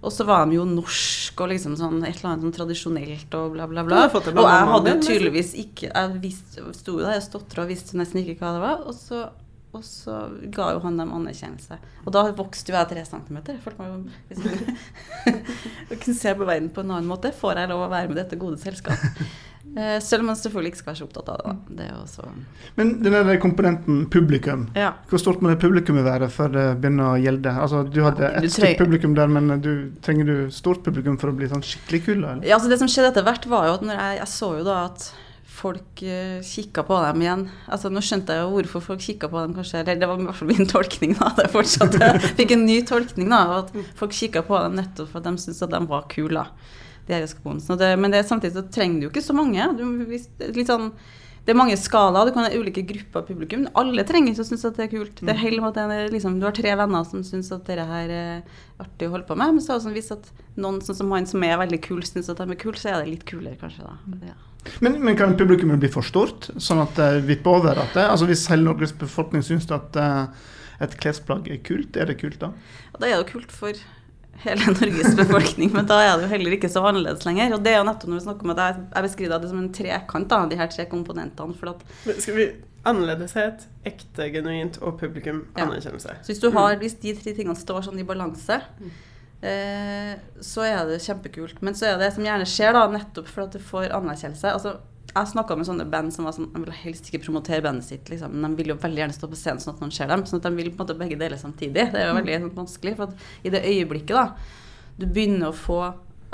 Og 0.00 0.12
så 0.14 0.24
var 0.24 0.46
de 0.48 0.56
jo 0.56 0.64
norsk 0.64 1.42
og 1.44 1.50
liksom 1.52 1.74
sånn 1.76 1.98
et 2.06 2.14
eller 2.14 2.30
annet 2.30 2.46
sånn 2.46 2.56
tradisjonelt 2.56 3.34
og 3.36 3.52
bla, 3.52 3.66
bla, 3.68 3.84
bla. 3.84 4.06
Og 4.08 4.24
jeg 4.24 4.70
hadde 4.70 4.94
jo 4.94 4.96
liksom. 4.96 5.04
tydeligvis 5.10 5.52
ikke 5.60 5.90
Jeg 5.90 6.14
visste, 6.22 6.64
sto 6.78 6.96
der 7.02 7.18
jeg 7.18 7.26
stotra 7.26 7.66
og 7.66 7.72
visste 7.72 8.00
nesten 8.00 8.22
ikke 8.22 8.38
hva 8.40 8.54
det 8.56 8.62
var. 8.64 8.86
Og 8.88 8.96
så, 8.96 9.26
og 9.76 9.84
så 9.84 10.22
ga 10.56 10.70
jo 10.72 10.80
han 10.86 10.96
dem 11.02 11.12
anerkjennelse. 11.18 11.76
Og 12.06 12.16
da 12.16 12.24
vokste 12.38 12.72
jo 12.72 12.78
jeg 12.78 12.90
tre 12.94 13.04
centimeter. 13.10 13.60
Følte 13.60 13.84
meg 13.84 13.92
jo 13.92 14.00
liksom, 14.32 15.52
kunne 16.06 16.18
se 16.22 16.34
på 16.40 16.48
verden 16.48 16.72
på 16.72 16.86
en 16.86 16.96
annen 16.96 17.12
måte. 17.12 17.34
Får 17.36 17.60
jeg 17.60 17.72
lov 17.74 17.84
å 17.84 17.92
være 17.92 18.08
med 18.08 18.22
dette 18.22 18.40
gode 18.40 18.60
selskap? 18.64 19.04
Eh, 19.76 20.00
Selv 20.02 20.20
om 20.24 20.26
man 20.26 20.36
selvfølgelig 20.36 20.72
ikke 20.72 20.80
skal 20.80 20.90
være 20.90 20.98
så 20.98 21.06
opptatt 21.06 21.28
av 21.30 21.40
det. 21.44 21.76
Det 21.78 21.84
er 21.86 21.94
også 22.00 22.24
Men 22.76 22.88
den 23.04 23.40
komponenten 23.40 24.00
publikum, 24.10 24.68
Ja. 24.74 24.92
hvor 25.08 25.18
stort 25.22 25.40
må 25.42 25.48
det 25.52 25.60
publikummet 25.62 26.04
være 26.04 26.28
før 26.28 26.50
det 26.52 26.66
begynner 26.82 27.12
å 27.14 27.20
gjelde? 27.22 27.52
Altså, 27.54 27.84
Du 27.88 28.02
hadde 28.02 28.32
ett 28.34 28.50
stykke 28.50 28.78
publikum 28.84 29.14
der, 29.14 29.28
men 29.28 29.60
du, 29.60 29.92
trenger 30.02 30.26
du 30.26 30.50
stort 30.50 30.82
publikum 30.82 31.18
for 31.18 31.30
å 31.30 31.36
bli 31.36 31.46
sånn 31.46 31.62
skikkelig 31.62 32.04
kul? 32.04 32.18
Eller? 32.24 32.42
Ja, 32.46 32.56
altså 32.58 32.68
Det 32.68 32.78
som 32.78 32.88
skjedde 32.88 33.12
etter 33.12 33.22
hvert, 33.22 33.46
var 33.46 33.66
jo 33.66 33.74
at 33.74 33.82
jeg, 33.86 34.18
jeg 34.18 34.26
så 34.28 34.58
jo 34.58 34.64
da 34.64 34.84
at 34.86 35.12
folk 35.60 36.02
uh, 36.02 36.40
kikka 36.40 36.82
på 36.88 36.98
dem 37.04 37.20
igjen. 37.20 37.48
Altså 37.68 37.90
Nå 37.92 38.00
skjønte 38.00 38.32
jeg 38.32 38.42
jo 38.46 38.50
hvorfor 38.54 38.80
folk 38.80 39.00
kikka 39.04 39.28
på 39.28 39.42
dem, 39.44 39.54
kanskje. 39.54 39.80
Eller 39.82 39.98
det 40.00 40.08
var 40.08 40.18
i 40.18 40.24
hvert 40.24 40.38
fall 40.40 40.48
min 40.48 40.66
tolkning. 40.74 41.14
da, 41.18 41.30
det 41.36 41.50
fortsatte. 41.52 42.00
Jeg 42.00 42.34
fikk 42.38 42.54
en 42.56 42.66
ny 42.66 42.80
tolkning 42.88 43.28
da, 43.30 43.42
at 43.60 43.70
folk 43.94 44.14
kikka 44.16 44.42
på 44.46 44.58
dem 44.64 44.78
nettopp 44.80 45.10
for 45.12 45.20
at 45.20 45.28
de 45.30 45.36
syntes 45.42 45.62
at 45.62 45.70
de 45.74 45.82
var 45.90 46.06
kule. 46.10 46.34
da, 46.42 46.46
de 47.06 47.16
her. 47.16 47.26
Det, 47.80 47.94
men 48.00 48.12
det, 48.12 48.26
samtidig 48.28 48.56
så 48.56 48.66
trenger 48.72 49.00
du 49.00 49.08
jo 49.08 49.14
ikke 49.14 49.24
så 49.24 49.36
mange. 49.36 49.66
Du, 49.78 49.84
hvis, 50.10 50.28
sånn, 50.68 50.90
det 51.46 51.54
er 51.54 51.58
mange 51.58 51.76
skalaer, 51.80 52.28
du 52.28 52.34
kan 52.36 52.44
ha 52.44 52.52
ulike 52.52 52.84
grupper 52.86 53.22
av 53.22 53.30
publikum. 53.30 53.64
Alle 53.80 54.04
trenger 54.06 54.34
ikke 54.34 54.44
å 54.44 54.48
synes 54.50 54.66
at 54.68 54.76
det 54.76 54.84
er 54.86 54.92
kult. 54.92 55.22
Det 55.22 55.32
er 55.32 55.40
hele 55.40 55.64
måten, 55.64 55.88
det 55.90 56.02
er 56.04 56.12
liksom, 56.12 56.36
du 56.38 56.46
har 56.46 56.54
tre 56.56 56.74
venner 56.76 57.06
som 57.08 57.24
syns 57.26 57.48
at 57.56 57.64
dette 57.66 57.86
her 57.88 58.12
er 58.12 58.60
artig 58.82 59.08
å 59.08 59.14
holde 59.16 59.26
på 59.28 59.38
med. 59.40 59.56
Men 59.56 59.64
så 59.64 59.72
er 59.72 59.80
det 59.80 59.86
sånn 59.86 59.96
hvis 59.96 60.12
at 60.14 60.30
noen 60.60 60.82
sånn 60.84 61.00
som 61.00 61.16
han 61.16 61.28
som 61.30 61.46
er 61.48 61.56
veldig 61.62 61.80
kul, 61.86 62.04
syns 62.06 62.28
at 62.30 62.42
de 62.42 62.46
er 62.54 62.60
kule, 62.60 62.76
så 62.78 62.92
er 62.92 63.00
det 63.00 63.14
litt 63.14 63.26
kulere 63.28 63.56
kanskje, 63.60 63.88
da. 63.88 64.20
Ja. 64.32 64.38
Men, 64.84 64.98
men 65.00 65.16
kan 65.16 65.32
publikummet 65.40 65.80
bli 65.80 65.88
for 65.88 66.04
stort, 66.04 66.50
sånn 66.60 66.82
at 66.82 66.92
det 66.98 67.24
vipper 67.28 67.62
over? 67.62 67.80
At 67.80 67.96
det, 67.96 68.04
altså 68.04 68.28
Hvis 68.28 68.44
hele 68.52 68.66
Norges 68.66 68.92
befolkning 68.92 69.44
syns 69.46 69.64
at 69.72 69.96
eh, 69.96 70.50
et 70.84 70.96
klesplagg 71.00 71.48
er 71.48 71.62
kult, 71.64 71.96
er 71.96 72.12
det 72.12 72.18
kult 72.20 72.40
da? 72.42 72.52
Ja, 72.92 73.00
da 73.00 73.08
er 73.08 73.22
det 73.22 73.32
kult 73.32 73.52
for 73.54 73.80
hele 74.44 74.72
Norges 74.72 75.14
befolkning, 75.18 75.70
men 75.74 75.86
da 75.90 75.98
er 76.04 76.16
det 76.16 76.24
jo 76.26 76.32
heller 76.32 76.56
ikke 76.56 76.70
så 76.72 76.82
annerledes 76.88 77.26
lenger. 77.28 77.52
Og 77.56 77.62
det 77.64 77.74
er 77.74 77.78
jo 77.82 77.86
nettopp 77.88 78.10
når 78.12 78.20
vi 78.20 78.24
snakker 78.26 78.46
om 78.48 78.52
at 78.54 78.62
jeg, 78.64 78.80
jeg 78.94 79.06
beskriver 79.08 79.42
det 79.42 79.50
som 79.52 79.60
en 79.62 79.70
trekant, 79.76 80.28
da, 80.32 80.40
de 80.50 80.58
her 80.60 80.72
tre 80.72 80.86
komponentene. 80.90 81.56
For 81.60 81.74
at 81.74 81.86
Men 82.08 82.20
Skal 82.24 82.38
vi 82.40 82.48
Annerledeshet, 82.88 83.66
ekte, 83.84 84.30
genuint 84.32 84.78
og 84.80 84.94
publikum 85.02 85.42
Ja. 85.52 85.66
anerkjennelse. 85.66 86.14
Så 86.24 86.32
hvis, 86.32 86.38
du 86.40 86.48
har, 86.54 86.76
hvis 86.80 86.94
de 87.02 87.12
tre 87.18 87.34
tingene 87.36 87.52
står 87.60 87.82
sånn 87.84 87.98
i 88.00 88.06
balanse, 88.08 88.56
eh, 89.42 90.14
så 90.40 90.64
er 90.64 90.86
det 90.88 91.00
kjempekult. 91.04 91.60
Men 91.60 91.76
så 91.76 91.90
er 91.90 91.98
det 91.98 92.06
det 92.06 92.14
som 92.16 92.24
gjerne 92.24 92.46
skjer, 92.48 92.72
da, 92.76 92.86
nettopp 92.94 93.28
for 93.28 93.44
at 93.44 93.52
du 93.52 93.60
får 93.60 93.92
anerkjennelse. 93.96 94.54
Altså, 94.54 94.78
jeg 95.10 95.30
snakka 95.32 95.56
med 95.58 95.66
sånne 95.66 95.86
band 95.90 96.14
som 96.14 96.26
var 96.26 96.34
sånn, 96.36 96.50
de 96.52 96.60
vil 96.62 96.76
helst 96.84 97.08
ikke 97.08 97.24
promotere 97.24 97.64
bandet 97.64 97.88
sitt, 97.88 98.10
liksom, 98.12 98.34
men 98.36 98.52
de 98.52 98.60
vil 98.60 98.72
jo 98.72 98.76
veldig 98.78 99.02
gjerne 99.02 99.16
stå 99.16 99.30
på 99.30 99.38
scenen 99.38 99.62
sånn 99.62 99.74
at 99.74 99.82
noen 99.82 99.94
ser 99.94 100.10
dem. 100.10 100.22
sånn 100.26 100.38
at 100.38 100.46
de 100.46 100.52
vil 100.54 100.70
på 100.70 100.78
en 100.78 100.84
måte 100.84 100.98
begge 101.00 101.18
deler 101.18 101.40
samtidig. 101.40 101.88
Det 101.90 101.98
er 101.98 102.10
jo 102.10 102.18
veldig 102.20 102.36
sånn, 102.44 102.52
vanskelig. 102.60 102.94
For 103.00 103.16
i 103.42 103.52
det 103.54 103.64
øyeblikket 103.66 104.14
da, 104.14 104.26
du 105.00 105.08
begynner 105.08 105.50
å 105.50 105.56
få 105.56 105.80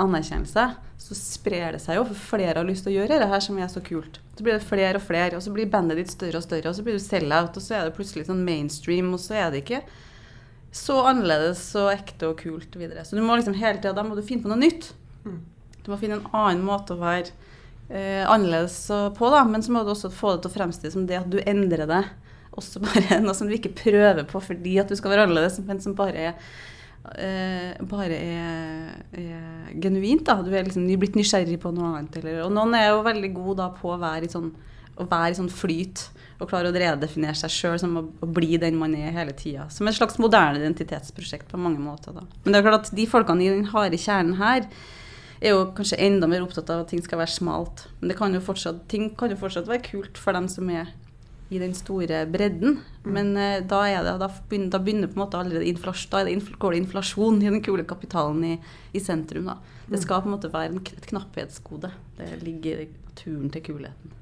anerkjennelse, 0.03 0.67
så 1.01 1.17
sprer 1.17 1.77
det 1.77 1.81
seg 1.81 1.97
jo, 1.97 2.05
for 2.11 2.37
flere 2.37 2.61
har 2.61 2.69
lyst 2.69 2.85
til 2.85 2.93
å 2.93 2.99
gjøre 2.99 3.21
det 3.23 3.31
her 3.31 3.45
som 3.45 3.57
er 3.61 3.71
så 3.73 3.81
kult. 3.85 4.21
Så 4.37 4.45
blir 4.45 4.59
det 4.59 4.69
flere 4.69 5.01
og 5.01 5.07
flere, 5.07 5.39
og 5.39 5.45
så 5.45 5.53
blir 5.55 5.71
bandet 5.73 6.03
ditt 6.03 6.13
større 6.13 6.43
og 6.43 6.45
større, 6.45 6.69
og 6.69 6.77
så 6.77 6.85
blir 6.85 6.99
du 6.99 7.03
sell-out, 7.03 7.57
og 7.57 7.65
så 7.65 7.79
er 7.79 7.89
det 7.89 7.97
plutselig 7.97 8.27
sånn 8.29 8.45
mainstream, 8.45 9.09
og 9.17 9.23
så 9.23 9.39
er 9.41 9.55
det 9.55 9.65
ikke 9.65 9.83
så 10.77 10.99
annerledes 11.09 11.63
og 11.81 11.95
ekte 11.95 12.29
og 12.29 12.41
kult 12.43 12.77
videre. 12.77 13.07
Så 13.09 13.17
du 13.17 13.25
må 13.25 13.39
liksom 13.39 13.57
hele 13.57 13.81
tida, 13.81 13.95
da 13.97 14.05
må 14.05 14.19
du 14.19 14.25
finne 14.27 14.45
på 14.45 14.53
noe 14.53 14.61
nytt. 14.61 14.91
Mm. 15.25 15.41
Du 15.81 15.93
må 15.93 16.01
finne 16.01 16.19
en 16.21 16.29
annen 16.37 16.65
måte 16.67 16.93
å 16.93 17.01
være 17.01 17.33
eh, 17.91 18.23
annerledes 18.27 18.79
på, 19.17 19.33
da, 19.33 19.43
men 19.49 19.65
så 19.65 19.75
må 19.75 19.83
du 19.85 19.93
også 19.95 20.13
få 20.13 20.37
det 20.37 20.45
til 20.45 20.53
å 20.53 20.57
fremstå 20.59 20.93
som 20.95 21.09
det 21.09 21.21
at 21.21 21.29
du 21.33 21.41
endrer 21.43 21.87
det. 21.91 22.05
Også 22.57 22.81
bare 22.85 23.21
noe 23.25 23.37
som 23.37 23.51
du 23.51 23.57
ikke 23.57 23.75
prøver 23.77 24.25
på 24.29 24.43
fordi 24.43 24.79
at 24.83 24.91
du 24.91 24.97
skal 24.99 25.15
være 25.15 25.27
annerledes, 25.27 25.61
men 25.67 25.83
som 25.83 25.97
bare 25.99 26.31
er 26.31 26.41
eh, 27.15 27.77
bare 27.87 28.17
er, 28.17 28.95
er 29.13 29.75
genuint. 29.83 30.25
da, 30.27 30.41
Du 30.43 30.53
er 30.55 30.67
liksom 30.67 30.87
blitt 30.99 31.19
nysgjerrig 31.19 31.59
på 31.63 31.73
noe 31.75 31.95
annet. 31.95 32.21
Eller, 32.21 32.43
og 32.47 32.55
noen 32.55 32.75
er 32.79 32.91
jo 32.91 33.05
veldig 33.07 33.33
gode 33.37 33.61
da 33.63 33.71
på 33.75 33.93
å 33.95 34.01
være 34.01 34.27
i 34.27 34.33
sånn, 34.33 34.53
være 34.99 35.35
i 35.35 35.39
sånn 35.39 35.53
flyt 35.53 36.09
og 36.37 36.51
klare 36.51 36.69
å 36.69 36.77
redefinere 36.77 37.37
seg 37.39 37.53
sjøl 37.53 37.79
som 37.81 37.97
å, 37.97 38.05
å 38.21 38.29
bli 38.29 38.59
den 38.61 38.77
man 38.81 38.95
er 38.97 39.15
hele 39.17 39.33
tida. 39.37 39.69
Som 39.73 39.89
et 39.89 39.97
slags 39.97 40.19
moderne 40.21 40.61
identitetsprosjekt 40.61 41.49
på 41.53 41.61
mange 41.61 41.81
måter. 41.81 42.17
da. 42.17 42.27
Men 42.45 42.53
det 42.53 42.61
er 42.61 42.69
klart 42.69 42.89
at 42.91 42.97
de 42.97 43.09
folkene 43.09 43.45
i 43.45 43.53
den 43.53 43.71
harde 43.73 44.01
kjernen 44.01 44.37
her 44.41 44.69
er 45.47 45.55
jo 45.55 45.65
kanskje 45.77 45.99
enda 46.07 46.29
mer 46.31 46.45
opptatt 46.45 46.71
av 46.73 46.85
at 46.85 46.93
ting 46.93 47.03
skal 47.05 47.21
være 47.23 47.35
smalt. 47.35 47.87
Men 48.01 48.13
det 48.13 48.19
kan 48.19 48.35
jo 48.35 48.43
fortsatt, 48.45 48.85
ting 48.93 49.11
kan 49.19 49.33
jo 49.33 49.39
fortsatt 49.41 49.69
være 49.71 49.85
kult 49.87 50.21
for 50.21 50.37
dem 50.37 50.49
som 50.53 50.71
er 50.73 50.93
i 51.49 51.61
den 51.63 51.75
store 51.79 52.25
bredden. 52.31 52.81
Men 53.07 53.33
uh, 53.39 53.63
da, 53.63 53.85
er 53.87 54.03
det, 54.07 54.17
da, 54.23 54.31
begynner, 54.51 54.73
da 54.75 54.83
begynner 54.83 55.11
på 55.13 55.19
en 55.19 55.25
måte 55.25 55.41
allerede 55.41 55.71
inflasjon, 55.71 56.11
da 56.13 56.25
det 56.27 56.59
går 56.59 56.75
det 56.75 56.83
inflasjon 56.83 57.41
i 57.41 57.49
den 57.51 57.63
kule 57.65 57.87
kapitalen 57.87 58.45
i, 58.45 58.55
i 58.93 59.03
sentrum. 59.03 59.51
Da. 59.53 59.59
Det 59.87 60.03
skal 60.03 60.25
på 60.25 60.31
en 60.31 60.37
måte 60.37 60.53
være 60.53 60.75
en, 60.75 60.83
et 60.83 61.11
knapphetsgode. 61.13 61.93
Det 62.19 62.31
ligger 62.43 62.87
i 62.87 62.91
naturen 62.91 63.51
til 63.55 63.67
kulheten. 63.71 64.15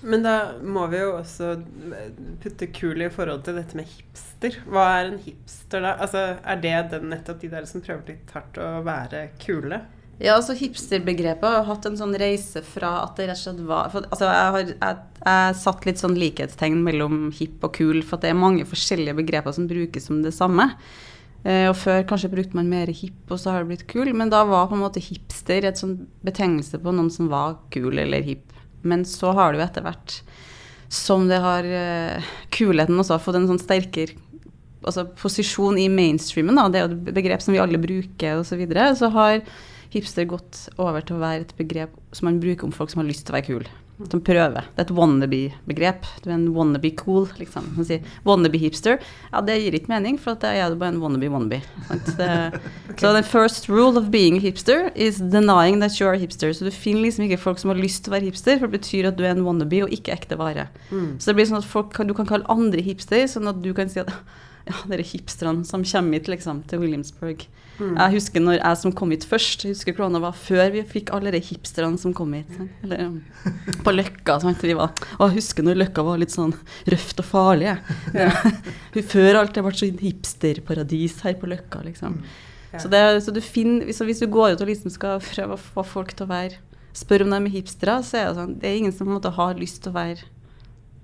Men 0.00 0.22
da 0.24 0.34
må 0.64 0.86
vi 0.88 1.00
jo 1.02 1.16
også 1.18 1.58
putte 2.40 2.70
kul 2.72 3.02
i 3.04 3.10
forhold 3.12 3.42
til 3.44 3.58
dette 3.58 3.76
med 3.76 3.88
hipster. 3.90 4.56
Hva 4.64 4.86
er 4.96 5.10
en 5.10 5.18
hipster 5.20 5.84
da? 5.84 5.96
Altså, 6.00 6.22
er 6.40 6.62
det 6.62 6.76
den, 6.94 7.10
nettopp 7.12 7.42
de 7.42 7.50
der 7.52 7.66
som 7.68 7.84
prøver 7.84 8.14
litt 8.14 8.32
hardt 8.32 8.60
å 8.62 8.70
være 8.86 9.26
kule? 9.42 9.82
Ja, 10.20 10.34
altså 10.36 10.52
Hipsterbegrepet 10.52 11.48
har 11.48 11.64
hatt 11.64 11.86
en 11.88 11.96
sånn 11.96 12.12
reise 12.20 12.60
fra 12.66 12.90
at 13.06 13.16
det 13.16 13.30
rett 13.30 13.38
og 13.38 13.44
slett 13.46 13.60
var 13.64 13.86
for, 13.92 14.04
altså 14.12 14.26
Jeg 14.28 14.50
har 14.54 14.66
jeg, 14.68 14.98
jeg 15.24 15.54
satt 15.62 15.86
litt 15.88 16.02
sånn 16.02 16.18
likhetstegn 16.20 16.82
mellom 16.84 17.30
hip 17.38 17.64
og 17.64 17.72
kul, 17.78 18.02
for 18.04 18.18
at 18.18 18.26
det 18.26 18.34
er 18.34 18.42
mange 18.42 18.66
forskjellige 18.68 19.16
begreper 19.22 19.56
som 19.56 19.68
brukes 19.70 20.10
som 20.10 20.20
det 20.24 20.34
samme. 20.36 20.68
Eh, 21.40 21.70
og 21.70 21.76
Før 21.80 22.04
kanskje 22.10 22.32
brukte 22.34 22.58
man 22.58 22.68
mer 22.68 22.92
hip, 22.92 23.22
og 23.32 23.40
så 23.40 23.54
har 23.54 23.64
det 23.64 23.72
blitt 23.72 23.86
kul. 23.88 24.12
Men 24.12 24.32
da 24.32 24.42
var 24.44 24.68
på 24.68 24.76
en 24.76 24.84
måte 24.84 25.00
hipster 25.00 25.64
et 25.64 25.80
sånn 25.80 26.02
betegnelse 26.26 26.82
på 26.84 26.92
noen 26.92 27.08
som 27.12 27.32
var 27.32 27.56
kul 27.72 27.96
eller 27.96 28.20
hip. 28.26 28.52
Men 28.84 29.08
så 29.08 29.32
har 29.36 29.52
det 29.52 29.62
jo 29.62 29.66
etter 29.70 29.88
hvert, 29.88 30.20
som 30.92 31.30
det 31.32 31.40
har 31.40 31.64
eh, 31.64 32.32
Kulheten 32.52 33.00
også 33.00 33.16
har 33.16 33.24
fått 33.24 33.40
en 33.40 33.48
sånn 33.48 33.62
sterkere 33.62 34.20
altså 34.80 35.04
posisjon 35.12 35.76
i 35.76 35.90
mainstreamen, 35.92 36.56
da, 36.56 36.62
det 36.72 36.78
er 36.80 36.86
jo 36.86 36.94
et 36.94 37.16
begrep 37.18 37.42
som 37.44 37.52
vi 37.52 37.60
alle 37.60 37.80
bruker 37.80 38.40
osv., 38.40 38.48
så, 38.48 38.56
videre, 38.56 38.86
så 38.96 39.10
har 39.12 39.42
hipster 39.90 40.26
gått 40.30 40.68
over 40.78 41.04
til 41.04 41.18
å 41.18 41.24
være 41.24 41.46
et 41.46 41.54
begrep 41.58 41.94
som 42.14 42.30
man 42.30 42.40
bruker 42.42 42.68
om 42.68 42.74
folk 42.74 42.92
som 42.92 43.02
har 43.02 43.10
lyst 43.10 43.26
til 43.26 43.34
å 43.34 43.38
være 43.38 43.48
kul. 43.48 43.70
Som 44.08 44.22
prøver. 44.24 44.64
Det 44.72 44.80
er 44.80 44.86
et 44.86 44.92
wannabe-begrep. 44.96 46.06
Du 46.24 46.30
er 46.30 46.38
en 46.38 46.46
wannabe 46.54 46.88
cool, 46.96 47.26
liksom. 47.36 47.66
Man 47.76 47.84
sier 47.84 48.06
wannabe 48.24 48.56
hipster. 48.56 48.96
Ja, 49.28 49.42
det 49.44 49.58
gir 49.60 49.76
ikke 49.76 49.92
mening, 49.92 50.16
for 50.16 50.32
at 50.32 50.40
da 50.46 50.54
er 50.56 50.72
du 50.72 50.78
bare 50.80 50.94
en 50.94 51.02
wannabe 51.02 51.28
wannabe. 51.28 51.58
Så 53.00 53.12
the 53.12 53.22
first 53.26 53.68
rule 53.68 54.00
of 54.00 54.08
being 54.10 54.38
a 54.38 54.40
hipster 54.40 54.88
is 54.96 55.20
denying 55.20 55.82
that 55.84 56.00
you 56.00 56.08
are 56.08 56.16
a 56.16 56.22
hipster. 56.22 56.54
Så 56.56 56.64
du 56.64 56.72
finner 56.72 57.04
liksom 57.04 57.26
ikke 57.26 57.42
folk 57.42 57.60
som 57.60 57.74
har 57.74 57.80
lyst 57.80 58.06
til 58.06 58.14
å 58.14 58.16
være 58.16 58.30
hipster, 58.30 58.56
for 58.56 58.70
det 58.70 58.80
betyr 58.80 59.10
at 59.10 59.20
du 59.20 59.26
er 59.26 59.34
en 59.34 59.44
wannabe 59.44 59.82
og 59.84 59.92
ikke 59.92 60.16
ekte 60.16 60.40
vare. 60.40 60.70
Så 61.20 61.30
det 61.30 61.36
blir 61.36 61.50
sånn 61.52 61.60
at 61.60 61.68
folk 61.68 61.92
kan, 61.92 62.08
du 62.08 62.16
kan 62.16 62.30
kalle 62.30 62.48
andre 62.48 62.80
hipster, 62.86 63.26
sånn 63.28 63.52
at 63.52 63.60
du 63.60 63.74
kan 63.76 63.92
si 63.92 64.00
at 64.00 64.14
ja, 64.70 64.84
dere 64.90 65.06
hipsterne 65.06 65.66
som 65.68 65.84
kommer 65.86 66.18
hit 66.18 66.30
liksom, 66.30 66.62
til 66.70 66.84
Williamsburg. 66.84 67.46
Jeg 67.80 68.12
husker 68.12 68.42
når 68.44 68.58
jeg 68.58 68.78
som 68.82 68.92
kom 68.96 69.12
hit 69.14 69.24
først, 69.28 69.64
jeg 69.64 69.72
husker 69.72 69.94
korona 69.96 70.20
var 70.20 70.36
før 70.36 70.68
vi 70.74 70.82
fikk 70.84 71.12
alle 71.16 71.32
de 71.32 71.40
hipsterne 71.40 71.96
som 72.00 72.12
kom 72.16 72.34
hit. 72.36 72.50
sant? 72.56 72.74
Eller 72.84 73.06
um, 73.08 73.16
på 73.86 73.94
Løkka. 73.94 74.36
Sant? 74.42 74.60
Vi 74.64 74.76
var, 74.76 74.92
og 75.16 75.24
jeg 75.28 75.38
husker 75.38 75.64
når 75.64 75.80
Løkka 75.80 76.04
var 76.04 76.20
litt 76.20 76.34
sånn 76.34 76.52
røft 76.92 77.22
og 77.22 77.28
farlig. 77.30 77.72
Ja. 78.16 78.30
Før 79.14 79.40
alt 79.40 79.56
det 79.56 79.64
ble 79.64 79.74
så 79.80 79.88
hipsterparadis 80.02 81.20
her 81.24 81.38
på 81.40 81.48
Løkka, 81.50 81.84
liksom. 81.86 82.20
Så, 82.76 82.86
det, 82.92 83.00
så 83.24 83.32
du 83.34 83.40
finner, 83.42 83.86
hvis, 83.88 83.98
hvis 84.06 84.20
du 84.22 84.28
går 84.30 84.54
ut 84.54 84.60
og 84.62 84.68
liksom 84.68 84.92
skal 84.94 85.22
prøve 85.24 85.56
å 85.56 85.62
få 85.62 85.82
folk 85.96 86.12
til 86.14 86.28
å 86.28 86.30
være 86.30 86.60
Spør 86.94 87.22
om 87.22 87.32
de 87.32 87.38
er 87.38 87.52
hipstere, 87.54 87.96
så 88.02 88.16
er 88.18 88.24
det 88.28 88.36
sånn 88.38 88.54
Det 88.58 88.66
er 88.66 88.78
ingen 88.80 88.94
som 88.94 89.06
på 89.06 89.12
en 89.12 89.16
måte 89.16 89.30
har 89.34 89.58
lyst 89.58 89.78
til 89.82 89.92
å 89.92 89.96
være 89.96 90.26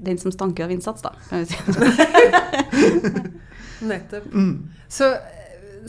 den 0.02 0.18
som 0.20 0.32
stanker 0.34 0.66
av 0.66 0.72
innsats, 0.74 1.02
da. 1.02 1.14
Kan 1.30 1.42
vi 1.42 1.46
si. 1.48 1.56
Nettopp. 3.80 4.24
Mm. 4.32 4.68
Så 4.88 5.04
eh, 5.14 5.20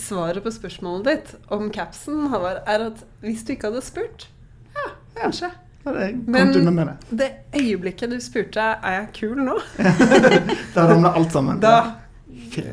svaret 0.01 0.43
på 0.43 0.51
spørsmålet 0.51 1.05
ditt 1.07 1.35
om 1.53 1.69
capsen, 1.73 2.27
Halvard, 2.33 2.59
er 2.67 2.79
at 2.91 3.03
hvis 3.23 3.43
du 3.47 3.53
ikke 3.55 3.67
hadde 3.71 3.81
spurt 3.85 4.27
Ja, 4.75 4.89
kanskje. 5.21 5.49
Ja, 5.85 5.91
det 5.95 6.27
Men- 6.27 6.75
det. 6.75 6.97
Det 7.09 7.31
øyeblikket 7.61 8.09
du 8.11 8.19
spurte 8.19 8.59
er 8.59 8.91
jeg 8.99 9.07
kul 9.13 9.37
nå, 9.39 9.55
Da 10.75 10.83
ramler 10.89 11.09
alt 11.15 11.31
sammen. 11.31 11.59
da 11.63 11.77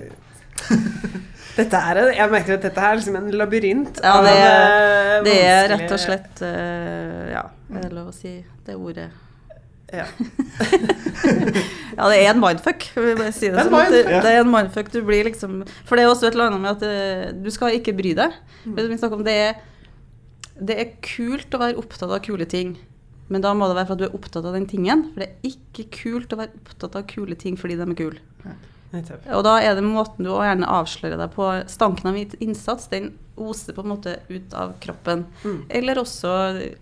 dette 1.57 1.77
er, 1.79 1.99
Jeg 2.17 2.31
merker 2.33 2.55
at 2.57 2.63
dette 2.67 2.81
er 2.81 2.95
liksom 2.99 3.17
en 3.21 3.29
labyrint. 3.39 4.01
Ja, 4.03 4.17
det 4.25 4.33
er, 4.35 5.19
eh, 5.19 5.23
det 5.27 5.35
er 5.45 5.69
rett 5.71 5.93
og 5.95 6.01
slett 6.03 6.43
eh, 6.43 7.31
Ja, 7.35 7.43
er 7.79 7.91
lov 7.95 8.09
å 8.11 8.15
si 8.17 8.33
det 8.67 8.75
ordet? 8.75 9.11
Ja. 10.03 10.07
Ja, 11.95 12.09
det 12.11 12.17
er 12.19 12.33
en 12.33 12.41
mindfuck. 12.43 12.89
vil 12.97 13.13
jeg 13.13 13.19
bare 13.21 13.35
si 13.35 13.47
det, 13.47 13.55
Det 13.55 13.61
er 13.61 13.67
en 13.67 13.71
sånn 13.71 13.93
det, 13.93 14.01
mindfuck. 14.01 14.25
det 14.25 14.33
er 14.33 14.41
en 14.41 14.51
mindfuck. 14.51 14.89
Du 14.91 14.99
blir 15.07 15.29
liksom 15.29 15.61
For 15.87 15.95
det 15.95 16.05
er 16.05 16.11
også 16.11 16.27
et 16.27 16.35
eller 16.35 16.51
annet 16.51 16.65
med 16.65 16.73
at 16.73 16.83
eh, 16.89 17.29
du 17.45 17.51
skal 17.55 17.77
ikke 17.79 17.95
bry 17.97 18.15
deg. 18.19 18.35
Mm. 18.65 18.81
Vi 18.81 18.99
om 19.15 19.23
det 19.27 19.37
er, 19.45 19.63
det 20.59 20.79
er 20.83 20.91
kult 21.07 21.55
å 21.55 21.63
være 21.63 21.79
opptatt 21.79 22.11
av 22.11 22.23
kule 22.27 22.49
ting. 22.51 22.75
Men 23.31 23.45
da 23.45 23.55
må 23.57 23.69
det 23.71 23.79
være 23.79 23.89
for 23.89 23.97
at 23.97 24.03
du 24.03 24.07
er 24.09 24.17
opptatt 24.19 24.45
av 24.45 24.57
den 24.59 24.67
tingen. 24.69 25.07
For 25.15 25.23
det 25.23 25.31
er 25.31 25.53
ikke 25.55 25.87
kult 25.95 26.35
å 26.35 26.41
være 26.43 26.59
opptatt 26.61 26.99
av 26.99 27.07
kule 27.11 27.39
ting 27.41 27.57
fordi 27.61 27.79
de 27.79 27.87
er 27.87 27.99
kule. 27.99 28.21
Og 29.35 29.45
da 29.47 29.59
er 29.63 29.77
det 29.77 29.85
måten 29.87 30.27
du 30.27 30.31
også 30.33 30.49
gjerne 30.49 30.73
avslører 30.79 31.21
deg 31.21 31.37
på. 31.37 31.51
Stanken 31.71 32.11
av 32.13 32.19
innsats, 32.23 32.89
den 32.93 33.13
oser 33.37 33.75
på 33.75 33.83
en 33.83 33.91
måte 33.91 34.19
ut 34.29 34.55
av 34.55 34.77
kroppen. 34.81 35.25
Mm. 35.45 35.65
Eller 35.69 35.99
også 35.99 36.31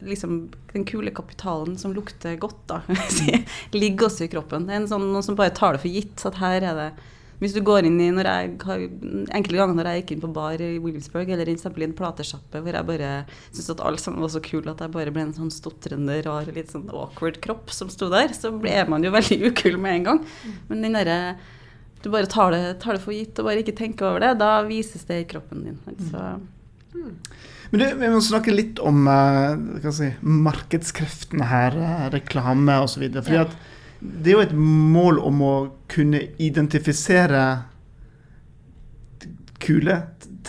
liksom 0.05 0.51
den 0.73 0.85
kule 0.89 1.13
kapitalen 1.15 1.79
som 1.79 1.95
lukter 1.97 2.37
godt, 2.41 2.61
da. 2.69 2.83
Ligger 3.73 4.09
også 4.09 4.27
i 4.27 4.33
kroppen. 4.33 4.69
Det 4.69 4.77
er 4.77 4.83
en 4.83 4.91
sånn, 4.91 5.09
noen 5.13 5.25
som 5.25 5.39
bare 5.39 5.55
tar 5.57 5.77
det 5.77 5.85
for 5.85 5.93
gitt. 5.93 6.27
At 6.29 6.41
her 6.43 6.61
er 6.61 6.79
det 6.79 6.93
Hvis 7.43 7.57
du 7.57 7.63
går 7.65 7.89
inn 7.89 7.97
i 7.99 8.11
når 8.15 8.29
jeg 8.29 8.51
har, 8.69 8.83
Enkelte 9.35 9.59
ganger 9.59 9.75
når 9.79 9.89
jeg 9.89 10.03
gikk 10.03 10.13
inn 10.15 10.21
på 10.23 10.29
bar 10.37 10.61
i 10.63 10.77
Williamsburg, 10.79 11.33
eller 11.33 11.49
i 11.49 11.57
en 11.57 11.97
platesjappe 11.99 12.61
hvor 12.63 12.77
jeg 12.79 12.87
bare 12.87 13.09
syntes 13.49 13.73
at 13.73 13.83
alt 13.83 14.01
sammen 14.01 14.23
var 14.23 14.31
så 14.31 14.45
kul 14.45 14.69
at 14.71 14.85
jeg 14.85 14.95
bare 14.95 15.15
ble 15.15 15.25
en 15.25 15.35
sånn 15.35 15.51
stotrende, 15.51 16.21
rar, 16.23 16.47
litt 16.47 16.71
sånn 16.71 16.87
awkward 16.93 17.41
kropp 17.43 17.73
som 17.75 17.91
sto 17.91 18.13
der, 18.13 18.31
så 18.37 18.53
ble 18.55 18.77
man 18.87 19.03
jo 19.03 19.11
veldig 19.11 19.41
ukul 19.49 19.81
med 19.81 19.97
en 19.97 20.07
gang. 20.11 20.23
Men 20.69 20.87
den 20.87 21.01
derre 21.01 21.19
du 22.03 22.11
bare 22.11 22.27
tar 22.31 22.51
det, 22.55 22.63
tar 22.83 22.97
det 22.99 23.03
for 23.05 23.15
gitt 23.15 23.39
og 23.39 23.47
bare 23.49 23.63
ikke 23.63 23.77
tenker 23.79 24.09
over 24.11 24.21
det, 24.25 24.33
da 24.41 24.63
vises 24.67 25.05
det 25.09 25.21
i 25.23 25.29
kroppen 25.31 25.65
din. 25.67 25.79
Så, 26.11 26.23
Men 27.71 27.81
du, 27.81 27.87
vi 28.03 28.09
må 28.13 28.21
snakke 28.25 28.55
litt 28.55 28.81
om 28.85 29.07
eh, 29.09 29.55
hva 29.85 29.93
si, 29.97 30.11
markedskreftene 30.23 31.47
her, 31.49 31.77
eh, 31.79 32.09
reklame 32.17 32.81
osv. 32.85 33.07
Ja. 33.33 33.47
det 34.03 34.33
er 34.33 34.37
jo 34.37 34.47
et 34.47 34.57
mål 34.59 35.21
om 35.23 35.45
å 35.47 35.55
kunne 35.93 36.25
identifisere 36.43 37.45
kule 39.63 40.01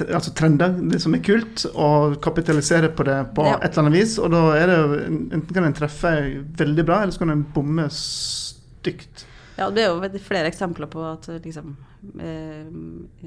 altså 0.02 0.32
trender, 0.34 0.74
det 0.90 0.98
som 1.04 1.14
er 1.14 1.22
kult, 1.22 1.68
og 1.78 2.16
kapitalisere 2.24 2.90
på 2.98 3.06
det 3.06 3.20
på 3.38 3.46
Ja. 3.46 3.60
et 3.62 3.72
eller 3.78 3.84
annet 3.84 4.00
vis. 4.00 4.18
Og 4.18 4.32
da 4.34 4.42
er 4.58 4.68
det 4.68 4.78
jo 4.78 4.96
enten 5.38 5.54
kan 5.54 5.64
en 5.68 5.74
treffe 5.78 6.14
veldig 6.58 6.86
bra, 6.86 7.02
eller 7.04 7.14
så 7.14 7.20
kan 7.20 7.30
en 7.30 7.46
bomme 7.54 7.86
stygt. 7.94 9.26
Ja, 9.58 9.68
det 9.70 9.84
er 9.84 9.92
jo 9.92 10.22
flere 10.26 10.50
eksempler 10.50 10.90
på 10.90 11.04
at 11.06 11.28
liksom 11.44 11.76
eh, 12.20 12.66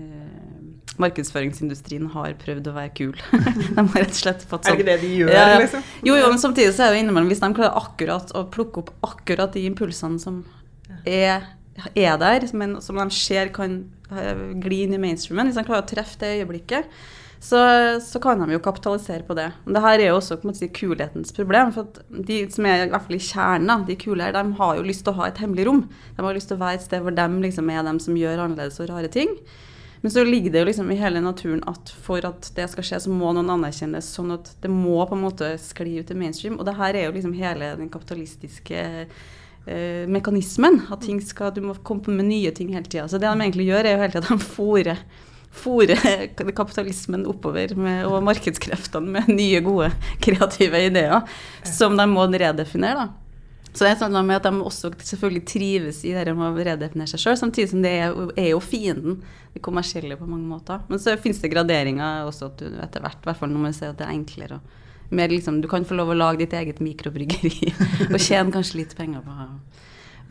eh, 0.01 0.95
markedsføringsindustrien 0.99 2.09
har 2.15 2.35
prøvd 2.41 2.71
å 2.71 2.75
være 2.75 2.93
kul. 2.99 3.13
de 3.23 3.69
har 3.77 3.93
rett 3.95 4.15
og 4.15 4.21
slett 4.21 4.47
fått 4.47 4.67
sånn 4.67 4.81
Er 4.81 4.81
sånn 4.81 4.87
det 4.87 4.87
ikke 4.87 4.91
det 4.91 4.97
de 5.05 5.13
gjør, 5.21 5.33
Ja, 5.35 5.45
ja. 5.53 5.61
liksom? 5.63 5.85
Jo, 6.09 6.17
jo, 6.19 6.31
men 6.33 6.43
samtidig 6.43 6.75
så 6.75 6.87
er 6.87 6.95
det 6.95 7.05
innimellom 7.05 7.31
Hvis 7.31 7.43
de 7.45 7.53
klarer 7.59 7.79
akkurat 7.79 8.33
å 8.35 8.47
plukke 8.53 8.83
opp 8.83 8.95
akkurat 9.07 9.55
de 9.55 9.67
impulsene 9.71 10.19
som 10.23 10.43
er, 11.07 11.47
er 11.95 12.19
der, 12.19 12.49
men 12.59 12.81
som 12.83 12.99
de 12.99 13.07
ser 13.15 13.53
kan 13.55 13.85
eh, 14.11 14.47
gli 14.65 14.83
inn 14.87 14.97
i 14.97 15.03
mainstreamen, 15.03 15.47
hvis 15.51 15.61
de 15.61 15.67
klarer 15.69 15.85
å 15.85 15.91
treffe 15.95 16.19
det 16.25 16.33
øyeblikket, 16.41 16.91
så, 17.41 17.61
så 18.01 18.21
kan 18.23 18.41
de 18.41 18.57
jo 18.57 18.63
kapitalisere 18.65 19.27
på 19.27 19.37
det. 19.37 19.51
Men 19.65 19.77
det 19.77 19.83
her 19.85 20.01
er 20.01 20.09
jo 20.09 20.17
også 20.19 20.39
på 20.41 20.49
en 20.49 20.55
måte, 20.55 20.69
kulhetens 20.73 21.35
problem. 21.37 21.73
For 21.75 21.89
de 22.09 22.41
som 22.53 22.67
er 22.69 22.87
i 22.87 22.91
hvert 22.91 23.07
fall 23.07 23.19
i 23.19 23.23
kjernen, 23.23 23.87
de 23.87 23.99
kule 24.01 24.25
her, 24.25 24.35
de 24.35 24.59
har 24.59 24.79
jo 24.79 24.87
lyst 24.87 25.05
til 25.07 25.13
å 25.13 25.21
ha 25.21 25.29
et 25.31 25.41
hemmelig 25.43 25.69
rom. 25.69 25.85
De 26.17 26.25
har 26.25 26.37
lyst 26.37 26.51
til 26.51 26.59
å 26.59 26.65
være 26.65 26.81
et 26.81 26.87
sted 26.87 27.05
hvor 27.05 27.15
de 27.17 27.27
liksom 27.45 27.71
er 27.73 27.85
dem 27.87 28.01
som 28.03 28.17
gjør 28.19 28.47
annerledes 28.47 28.81
og 28.83 28.91
rare 28.91 29.13
ting. 29.13 29.37
Men 30.01 30.13
så 30.15 30.25
ligger 30.25 30.53
det 30.53 30.61
jo 30.61 30.69
liksom 30.69 30.91
i 30.93 30.99
hele 31.01 31.21
naturen 31.25 31.63
at 31.69 31.91
for 32.05 32.25
at 32.29 32.51
det 32.57 32.69
skal 32.73 32.85
skje, 32.87 33.01
så 33.05 33.13
må 33.13 33.33
noen 33.35 33.53
anerkjennes. 33.53 34.11
Sånn 34.17 34.35
at 34.35 34.53
det 34.63 34.73
må 34.73 35.01
på 35.05 35.17
en 35.17 35.25
måte 35.25 35.55
skli 35.61 35.99
ut 36.01 36.09
til 36.09 36.21
mainstream. 36.21 36.59
Og 36.61 36.69
det 36.69 36.77
her 36.81 36.97
er 36.97 37.09
jo 37.09 37.15
liksom 37.17 37.37
hele 37.37 37.73
den 37.81 37.93
kapitalistiske 37.93 38.83
eh, 39.05 40.05
mekanismen. 40.09 40.83
At 40.95 41.05
ting 41.05 41.23
skal, 41.25 41.53
du 41.57 41.65
må 41.69 41.77
komme 41.85 42.17
med 42.17 42.31
nye 42.31 42.53
ting 42.57 42.73
hele 42.77 42.89
tida. 42.89 43.09
Så 43.11 43.21
det 43.21 43.29
de 43.29 43.35
egentlig 43.49 43.69
gjør, 43.69 43.85
er 43.85 43.97
jo 43.97 44.05
hele 44.05 44.15
tida 44.15 44.25
at 44.25 44.31
de 44.33 44.51
fôrer 44.57 45.03
fôrer 45.57 46.29
kapitalismen 46.57 47.27
oppover 47.31 47.75
med, 47.77 48.05
og 48.09 48.23
markedskreftene 48.27 49.09
med 49.19 49.29
nye, 49.33 49.61
gode, 49.65 49.91
kreative 50.25 50.81
ideer 50.89 51.23
som 51.67 51.97
de 51.99 52.07
må 52.11 52.27
redefinere. 52.33 53.07
da. 53.07 53.23
Så 53.77 53.85
det 53.85 53.91
er 53.91 53.99
sånn 54.01 54.15
med 54.25 54.39
at 54.39 54.47
de 54.49 54.63
også 54.65 54.89
selvfølgelig 55.05 55.43
trives 55.51 55.99
i 56.09 56.15
det 56.17 56.33
med 56.33 56.47
å 56.49 56.65
redefinere 56.65 57.11
seg 57.13 57.21
sjøl, 57.21 57.37
samtidig 57.37 57.69
som 57.75 57.83
det 57.85 57.91
er, 57.93 58.07
jo- 58.09 58.31
er 58.37 58.51
jo 58.55 58.61
fienden, 58.65 59.19
det 59.53 59.61
kommersielle 59.65 60.17
på 60.17 60.25
mange 60.29 60.49
måter. 60.49 60.81
Men 60.89 60.99
så 61.03 61.13
finnes 61.21 61.43
det 61.43 61.51
graderinger 61.53 62.25
også 62.25 62.47
at 62.49 62.57
du 62.63 62.71
etter 62.81 63.05
hvert, 63.05 63.21
i 63.21 63.29
hvert 63.29 63.37
fall 63.43 63.53
når 63.53 63.65
man 63.67 63.77
ser 63.77 63.91
at 63.93 63.99
det 64.01 64.07
er 64.09 64.15
enklere. 64.17 64.61
og 64.63 65.13
Mer 65.13 65.29
liksom, 65.29 65.61
du 65.63 65.69
kan 65.69 65.85
få 65.85 65.95
lov 65.95 66.09
å 66.11 66.17
lage 66.17 66.39
ditt 66.39 66.53
eget 66.57 66.81
mikrobryggeri 66.81 67.69
og 68.15 68.17
tjene 68.19 68.51
kanskje 68.51 68.81
litt 68.81 68.97
penger 68.97 69.21
på 69.23 69.37
på 69.37 69.76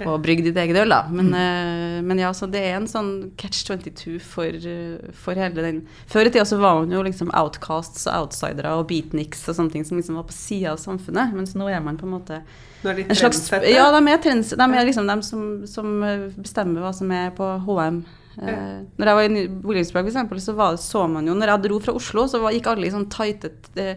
å 0.04 0.18
brygge 0.20 0.44
ditt 0.50 0.58
eget 0.60 0.78
øl, 0.82 0.92
da. 0.92 1.06
Men, 1.08 1.30
eh, 1.32 2.02
men 2.04 2.20
ja, 2.20 2.34
så 2.36 2.50
det 2.52 2.60
er 2.68 2.76
en 2.76 2.88
sånn 2.90 3.32
catch 3.40 3.64
22 3.68 4.18
for, 4.20 4.52
eh, 4.52 5.12
for 5.16 5.40
hele 5.40 5.64
den 5.64 5.82
Før 6.12 6.28
i 6.28 6.34
tida 6.34 6.44
så 6.48 6.60
var 6.60 6.82
man 6.82 6.92
jo 6.92 7.04
liksom 7.06 7.32
outcasts 7.32 8.04
og 8.08 8.26
outsidere 8.26 8.76
og 8.76 8.90
beatniks 8.90 9.48
og 9.48 9.56
sånne 9.56 9.72
ting 9.72 9.86
som 9.88 9.98
liksom 9.98 10.20
var 10.20 10.28
på 10.28 10.36
sida 10.36 10.74
av 10.74 10.82
samfunnet, 10.84 11.34
mens 11.34 11.56
nå 11.56 11.70
er 11.72 11.80
man 11.80 11.98
på 11.98 12.10
en 12.10 12.16
måte 12.18 12.42
en 12.86 13.16
slags, 13.16 13.48
ja, 13.66 13.88
de 13.90 14.02
er, 14.12 14.20
trends, 14.22 14.52
de 14.54 14.66
er 14.78 14.86
liksom 14.86 15.08
de 15.10 15.16
som, 15.26 15.42
som 15.66 16.04
eh, 16.06 16.28
bestemmer 16.38 16.84
hva 16.84 16.92
som 16.94 17.10
er 17.16 17.32
på 17.34 17.48
HM. 17.66 18.04
Ja. 18.36 18.56
Når 19.00 19.10
jeg 19.10 19.18
var 19.18 19.24
i 19.24 19.48
Williamsburg, 19.64 20.10
eksempel, 20.12 20.42
så 20.44 20.54
var, 20.58 20.76
så 20.76 21.06
man 21.08 21.24
jo 21.24 21.32
Når 21.40 21.54
jeg 21.54 21.62
dro 21.64 21.78
fra 21.80 21.94
Oslo, 21.96 22.26
så 22.28 22.42
var, 22.44 22.52
gikk 22.52 22.68
alle 22.68 22.90
i 22.90 22.92
sånn 22.92 23.08
tighte, 23.08 23.54
eh, 23.80 23.96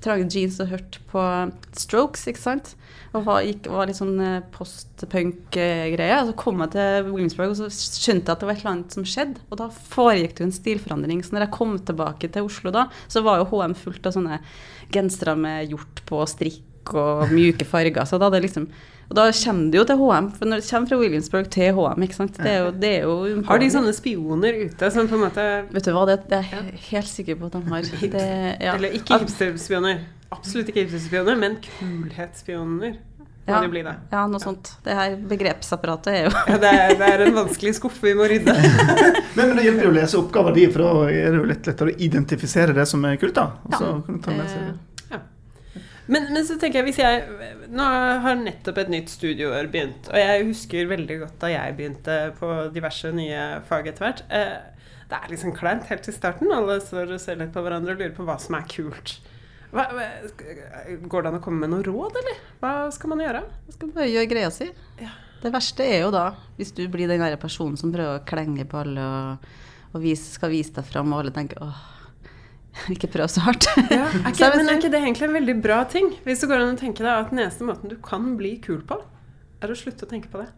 trange 0.00 0.30
jeans 0.30 0.60
og 0.62 0.70
hørte 0.70 1.02
på 1.10 1.24
Strokes, 1.76 2.28
ikke 2.30 2.40
sant? 2.40 2.76
Og 3.10 3.24
var, 3.26 3.42
gikk, 3.42 3.66
var 3.72 3.88
litt 3.90 3.98
sånn 3.98 4.20
eh, 4.22 4.44
post-punk-greie. 4.54 6.20
Og 6.20 6.30
så 6.30 6.36
kom 6.38 6.62
jeg 6.62 6.74
til 6.76 7.08
Williamsburg, 7.08 7.54
og 7.54 7.58
så 7.58 7.70
skjønte 7.74 8.30
jeg 8.30 8.36
at 8.36 8.44
det 8.44 8.48
var 8.48 8.54
et 8.54 8.62
eller 8.62 8.72
annet 8.76 8.96
som 8.96 9.06
skjedde. 9.08 9.42
Og 9.50 9.58
da 9.58 9.66
foregikk 9.96 10.36
det 10.36 10.44
jo 10.44 10.48
en 10.50 10.54
stilforandring. 10.60 11.24
Så 11.26 11.34
når 11.34 11.46
jeg 11.46 11.56
kom 11.56 11.74
tilbake 11.90 12.30
til 12.30 12.46
Oslo 12.46 12.74
da, 12.74 12.86
så 13.10 13.24
var 13.26 13.42
jo 13.42 13.48
HM 13.50 13.74
fullt 13.82 14.06
av 14.06 14.14
sånne 14.14 14.38
gensere 14.94 15.34
med 15.38 15.74
hjort 15.74 16.04
på 16.06 16.22
strikk 16.30 16.94
og 16.94 17.34
mjuke 17.34 17.66
farger. 17.68 18.06
Så 18.06 18.18
da 18.18 18.30
hadde 18.30 18.44
liksom 18.46 18.70
og 19.10 19.16
da 19.18 19.24
kommer 19.34 19.72
det 19.72 19.78
jo 19.80 19.82
til 19.88 19.98
HM, 19.98 20.26
for 20.38 20.46
når 20.46 20.60
det 20.60 20.66
kommer 20.70 20.86
fra 20.86 20.96
Williamsburg 21.00 21.48
til 21.50 21.72
HM, 21.74 22.02
ikke 22.06 22.14
sant. 22.14 22.36
Det 22.38 22.46
er 22.46 22.60
jo, 22.62 22.68
det 22.70 22.90
er 22.94 23.08
jo 23.08 23.40
Har 23.48 23.58
de 23.58 23.70
sånne 23.74 23.94
spioner 23.96 24.60
ute 24.68 24.90
som 24.94 25.10
på 25.10 25.18
en 25.18 25.24
måte 25.24 25.46
Vet 25.74 25.88
du 25.88 25.90
hva, 25.96 26.04
det, 26.06 26.20
det 26.30 26.38
er 26.38 26.52
jeg 26.54 26.82
helt 26.92 27.10
sikker 27.10 27.40
på 27.40 27.48
at 27.50 27.56
de 27.56 27.62
har. 27.72 27.88
Det, 28.14 28.28
ja. 28.62 28.76
Eller 28.76 28.94
ikke 28.94 29.18
hipsterspioner. 29.18 30.04
Absolutt 30.30 30.70
ikke 30.70 30.84
hipsterspioner, 30.84 31.38
men 31.38 31.56
kulhetsspioner. 31.64 32.98
Ja. 33.48 33.62
Ja, 34.12 34.26
noe 34.30 34.38
sånt. 34.38 34.68
Det 34.84 34.94
her 34.94 35.16
begrepsapparatet 35.26 36.10
er 36.12 36.26
jo 36.28 36.30
Ja, 36.52 36.58
det, 36.60 36.68
er, 36.70 36.92
det 37.00 37.06
er 37.08 37.22
en 37.24 37.34
vanskelig 37.34 37.72
skuffe 37.80 38.04
vi 38.04 38.12
må 38.14 38.28
rydde. 38.30 38.54
Men, 39.34 39.48
men 39.48 39.56
det 39.56 39.64
hjelper 39.64 39.86
jo 39.86 39.90
å 39.92 39.94
lese 39.94 40.18
oppgaver 40.18 40.54
de, 40.56 40.64
for 40.74 40.82
da 40.82 40.92
er 41.08 41.32
det 41.32 41.38
jo 41.38 41.48
litt 41.48 41.66
lettere 41.68 41.92
å 41.92 41.98
identifisere 42.02 42.74
det 42.76 42.82
som 42.90 43.04
er 43.06 43.14
kult. 43.18 43.34
da. 43.38 43.44
Og 43.64 43.76
så 43.78 43.90
kan 44.04 44.16
du 44.18 44.22
ta 44.24 44.34
med 44.34 44.50
seg 44.50 44.64
det. 44.66 45.20
Men, 46.10 46.26
men 46.34 46.42
så 46.42 46.56
tenker 46.58 46.80
jeg, 46.80 46.86
hvis 46.88 46.98
jeg 46.98 47.68
Nå 47.70 47.86
har 48.24 48.40
nettopp 48.40 48.80
et 48.82 48.90
nytt 48.90 49.12
studieår 49.12 49.68
begynt, 49.70 50.08
og 50.10 50.18
jeg 50.18 50.46
husker 50.48 50.90
veldig 50.90 51.18
godt 51.22 51.36
da 51.44 51.52
jeg 51.52 51.76
begynte 51.78 52.16
på 52.40 52.50
diverse 52.74 53.12
nye 53.14 53.44
fag 53.68 53.92
etter 53.92 54.06
hvert. 54.08 54.24
Eh, 54.34 54.56
det 55.10 55.20
er 55.20 55.30
liksom 55.30 55.54
kleint 55.54 55.86
helt 55.90 56.02
til 56.06 56.16
starten. 56.16 56.50
Alle 56.54 56.80
står 56.82 57.14
og 57.14 57.22
ser 57.22 57.38
litt 57.38 57.54
på 57.54 57.62
hverandre 57.62 57.94
og 57.94 58.02
lurer 58.02 58.16
på 58.18 58.26
hva 58.26 58.36
som 58.42 58.58
er 58.58 58.66
kult. 58.70 59.20
Hva, 59.70 59.86
går 61.06 61.22
det 61.22 61.30
an 61.30 61.38
å 61.38 61.42
komme 61.44 61.62
med 61.62 61.72
noe 61.74 61.84
råd, 61.86 62.16
eller? 62.20 62.38
Hva 62.62 62.72
skal 62.94 63.12
man 63.12 63.22
gjøre? 63.22 63.42
Man 63.68 63.76
skal 63.76 63.92
bare 63.94 64.08
gjøre 64.10 64.30
greia 64.32 64.50
si. 64.54 64.66
Ja. 64.98 65.12
Det 65.40 65.52
verste 65.54 65.86
er 65.86 66.02
jo 66.02 66.10
da 66.12 66.24
hvis 66.58 66.74
du 66.76 66.82
blir 66.92 67.08
den 67.08 67.22
der 67.22 67.38
personen 67.40 67.78
som 67.80 67.92
prøver 67.94 68.18
å 68.18 68.26
klenge 68.28 68.66
på 68.68 68.82
alle 68.82 69.06
og, 69.06 69.46
og 69.94 70.02
vise, 70.02 70.34
skal 70.34 70.52
vise 70.52 70.74
deg 70.76 70.88
fram, 70.88 71.14
og 71.14 71.22
alle 71.22 71.32
tenker 71.32 71.62
åh, 71.64 71.78
ikke 72.92 73.10
prøv 73.14 73.30
så 73.32 73.44
hardt. 73.46 73.68
Ja, 73.90 74.04
er 74.10 74.28
ikke, 74.32 74.50
men 74.56 74.68
er 74.68 74.80
ikke 74.80 74.92
det 74.92 75.00
egentlig 75.00 75.28
en 75.28 75.38
veldig 75.38 75.56
bra 75.64 75.80
ting? 75.90 76.12
Hvis 76.26 76.42
det 76.42 76.50
går 76.50 76.64
an 76.64 76.74
å 76.74 76.80
tenke 76.80 77.06
deg 77.06 77.12
at 77.14 77.32
den 77.32 77.42
eneste 77.44 77.66
måten 77.68 77.92
du 77.92 77.96
kan 78.04 78.34
bli 78.40 78.56
kul 78.62 78.82
på, 78.86 79.00
er 79.60 79.72
å 79.72 79.78
slutte 79.78 80.06
å 80.06 80.10
tenke 80.10 80.30
på 80.32 80.42
det. 80.42 80.50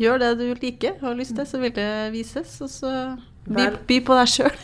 Gjør 0.00 0.18
det 0.20 0.32
du 0.40 0.46
liker 0.58 0.96
og 0.98 1.10
har 1.10 1.18
lyst 1.18 1.36
til, 1.38 1.46
så 1.46 1.60
vil 1.62 1.74
det 1.76 1.90
vises. 2.14 2.56
Og 2.64 2.70
så 2.72 2.90
by, 3.44 3.64
by 3.88 3.98
på 4.06 4.16
deg 4.16 4.30
sjøl. 4.32 4.54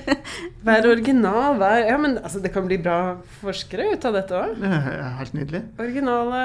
Vær 0.64 0.86
original, 0.88 1.58
vær 1.60 1.82
Ja, 1.84 1.96
men 2.00 2.16
altså, 2.16 2.40
det 2.40 2.50
kan 2.54 2.64
bli 2.64 2.78
bra 2.80 3.18
forskere 3.42 3.90
ut 3.92 4.04
av 4.08 4.14
dette 4.16 4.38
òg. 4.38 4.62
Helt 5.18 5.34
nydelig. 5.36 5.60
Originale 5.76 6.38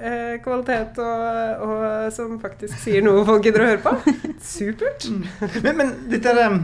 eh, 0.00 0.36
kvalitet 0.44 1.00
og, 1.04 1.66
og 1.66 2.14
som 2.16 2.38
faktisk 2.40 2.78
sier 2.80 3.04
noe 3.04 3.24
folk 3.28 3.44
gidder 3.44 3.66
å 3.66 3.68
høre 3.68 3.82
på. 3.84 4.14
Supert. 4.40 5.04
Men, 5.60 5.76
men 5.82 5.92
dette 6.08 6.32
er 6.32 6.56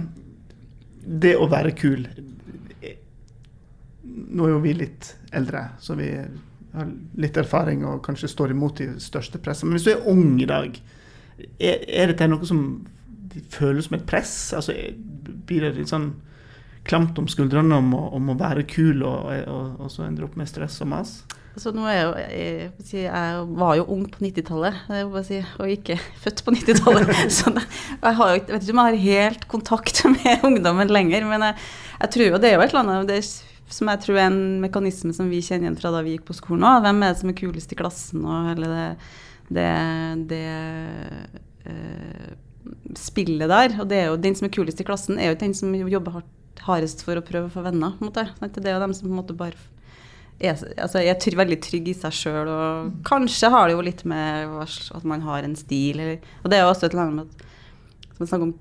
Det 1.02 1.35
å 1.37 1.50
være 1.52 1.75
kul 1.76 2.07
eh, 2.81 2.97
Nå 4.07 4.47
er 4.47 4.55
jo 4.55 4.62
vi 4.64 4.73
litt 4.79 5.12
eldre, 5.37 5.67
så 5.85 5.99
vi 5.99 6.09
har 6.73 6.88
litt 7.21 7.37
erfaring 7.37 7.85
og 7.88 8.00
kanskje 8.07 8.31
står 8.33 8.57
imot 8.57 8.81
de 8.81 8.88
største 9.05 9.41
pressene. 9.43 9.69
Men 9.69 9.76
hvis 9.76 9.91
du 9.91 9.93
er 9.93 10.09
ung 10.09 10.41
i 10.41 10.49
dag, 10.49 10.81
er, 11.61 11.85
er 11.85 12.12
dette 12.12 12.29
noe 12.33 12.49
som 12.49 12.64
føles 13.53 13.89
som 13.89 13.99
et 13.99 14.07
press? 14.09 14.35
Altså, 14.57 14.77
blir 15.49 15.67
det 15.67 15.77
litt 15.79 15.93
sånn 15.93 16.12
klamt 16.89 17.19
om 17.21 17.29
skuldrene 17.31 17.79
om, 17.79 17.93
om 17.95 18.33
å 18.33 18.39
være 18.39 18.67
kul, 18.69 19.05
og, 19.07 19.31
og, 19.47 19.85
og 19.85 19.93
så 19.93 20.07
ender 20.07 20.25
det 20.25 20.31
opp 20.31 20.41
med 20.41 20.51
stress 20.51 20.81
og 20.83 20.91
mas? 20.95 21.21
Så 21.61 21.69
nå 21.77 21.85
er 21.85 21.99
jeg, 21.99 22.05
jo, 22.07 22.12
jeg, 22.33 23.03
jeg 23.05 23.41
var 23.61 23.75
jo 23.77 23.85
ung 23.93 24.07
på 24.09 24.23
90-tallet, 24.25 24.77
det 24.87 24.95
må 24.95 24.97
jeg 24.97 25.09
bare 25.12 25.27
si, 25.27 25.41
og 25.61 25.73
ikke 25.75 25.99
født 26.25 26.45
på 26.47 26.55
90-tallet. 26.57 27.12
Så 27.39 27.53
det, 27.53 27.65
jeg 27.93 28.19
har 28.19 28.31
jo 28.31 28.41
ikke, 28.41 28.55
vet 28.55 28.67
ikke 28.67 28.75
om 28.75 28.81
jeg 28.81 28.89
har 28.89 29.07
helt 29.07 29.49
kontakt 29.53 30.05
med 30.16 30.47
ungdommen 30.49 30.92
lenger, 30.92 31.27
men 31.29 31.45
jeg, 31.51 31.66
jeg 31.99 32.14
tror 32.16 32.31
jo 32.31 32.40
det 32.42 32.51
er 32.51 32.57
jo 32.57 32.64
et 32.64 32.73
eller 32.73 32.85
annet 32.87 33.11
det 33.12 33.23
som 33.73 33.88
jeg 33.88 34.03
tror 34.05 34.18
er 34.18 34.27
en 34.29 34.40
mekanisme 34.61 35.14
som 35.16 35.29
vi 35.33 35.40
kjenner 35.45 35.68
igjen 35.68 35.79
fra 35.81 35.92
da 35.95 36.03
vi 36.05 36.16
gikk 36.16 36.27
på 36.29 36.37
skolen 36.37 36.66
òg. 36.68 36.83
Hvem 36.85 37.05
er 37.05 37.12
det 37.12 37.21
som 37.23 37.31
er 37.33 37.37
kulest 37.38 37.73
i 37.73 37.79
klassen, 37.79 38.25
og 38.29 38.49
hele 38.51 38.68
det, 38.68 38.88
det, 39.57 39.68
det 40.33 40.42
eh, 41.68 42.33
spillet 42.99 43.51
der. 43.53 43.77
Og 43.81 43.88
det 43.90 43.99
er 43.99 44.09
jo 44.11 44.21
den 44.21 44.38
som 44.38 44.49
er 44.49 44.55
kulest 44.55 44.81
i 44.83 44.87
klassen, 44.87 45.18
er 45.18 45.33
jo 45.33 45.40
den 45.42 45.55
som 45.55 45.75
jobber 45.75 46.18
hardt, 46.18 46.64
hardest 46.66 47.03
for 47.07 47.18
å 47.18 47.25
prøve 47.25 47.49
å 47.49 47.55
få 47.55 47.64
venner. 47.64 47.95
på 47.99 48.05
en 48.05 48.11
måte. 48.11 48.27
Det 48.59 48.66
er 48.66 48.77
jo 48.77 48.85
dem 48.85 48.95
som 48.95 49.09
på 49.09 49.12
en 49.12 49.21
måte 49.21 49.37
bare 49.38 49.59
er, 50.42 50.59
altså, 50.77 50.99
er 50.99 51.38
veldig 51.38 51.61
trygg 51.62 51.88
i 51.92 51.95
seg 51.95 52.14
sjøl, 52.16 52.49
og 52.51 52.92
kanskje 53.07 53.51
har 53.53 53.68
det 53.68 53.77
jo 53.77 53.85
litt 53.87 54.05
med 54.09 54.51
at 54.66 55.05
man 55.07 55.23
har 55.23 55.47
en 55.47 55.55
stil, 55.57 56.01
eller 56.01 56.18
Og 56.42 56.51
det 56.51 56.59
er 56.59 56.64
jo 56.64 56.73
også 56.73 56.87
et 56.87 56.95
eller 56.95 57.03
annet 57.03 57.14
med 57.14 57.27
at 57.31 58.16
som 58.16 58.27
snakker 58.27 58.49
om, 58.51 58.55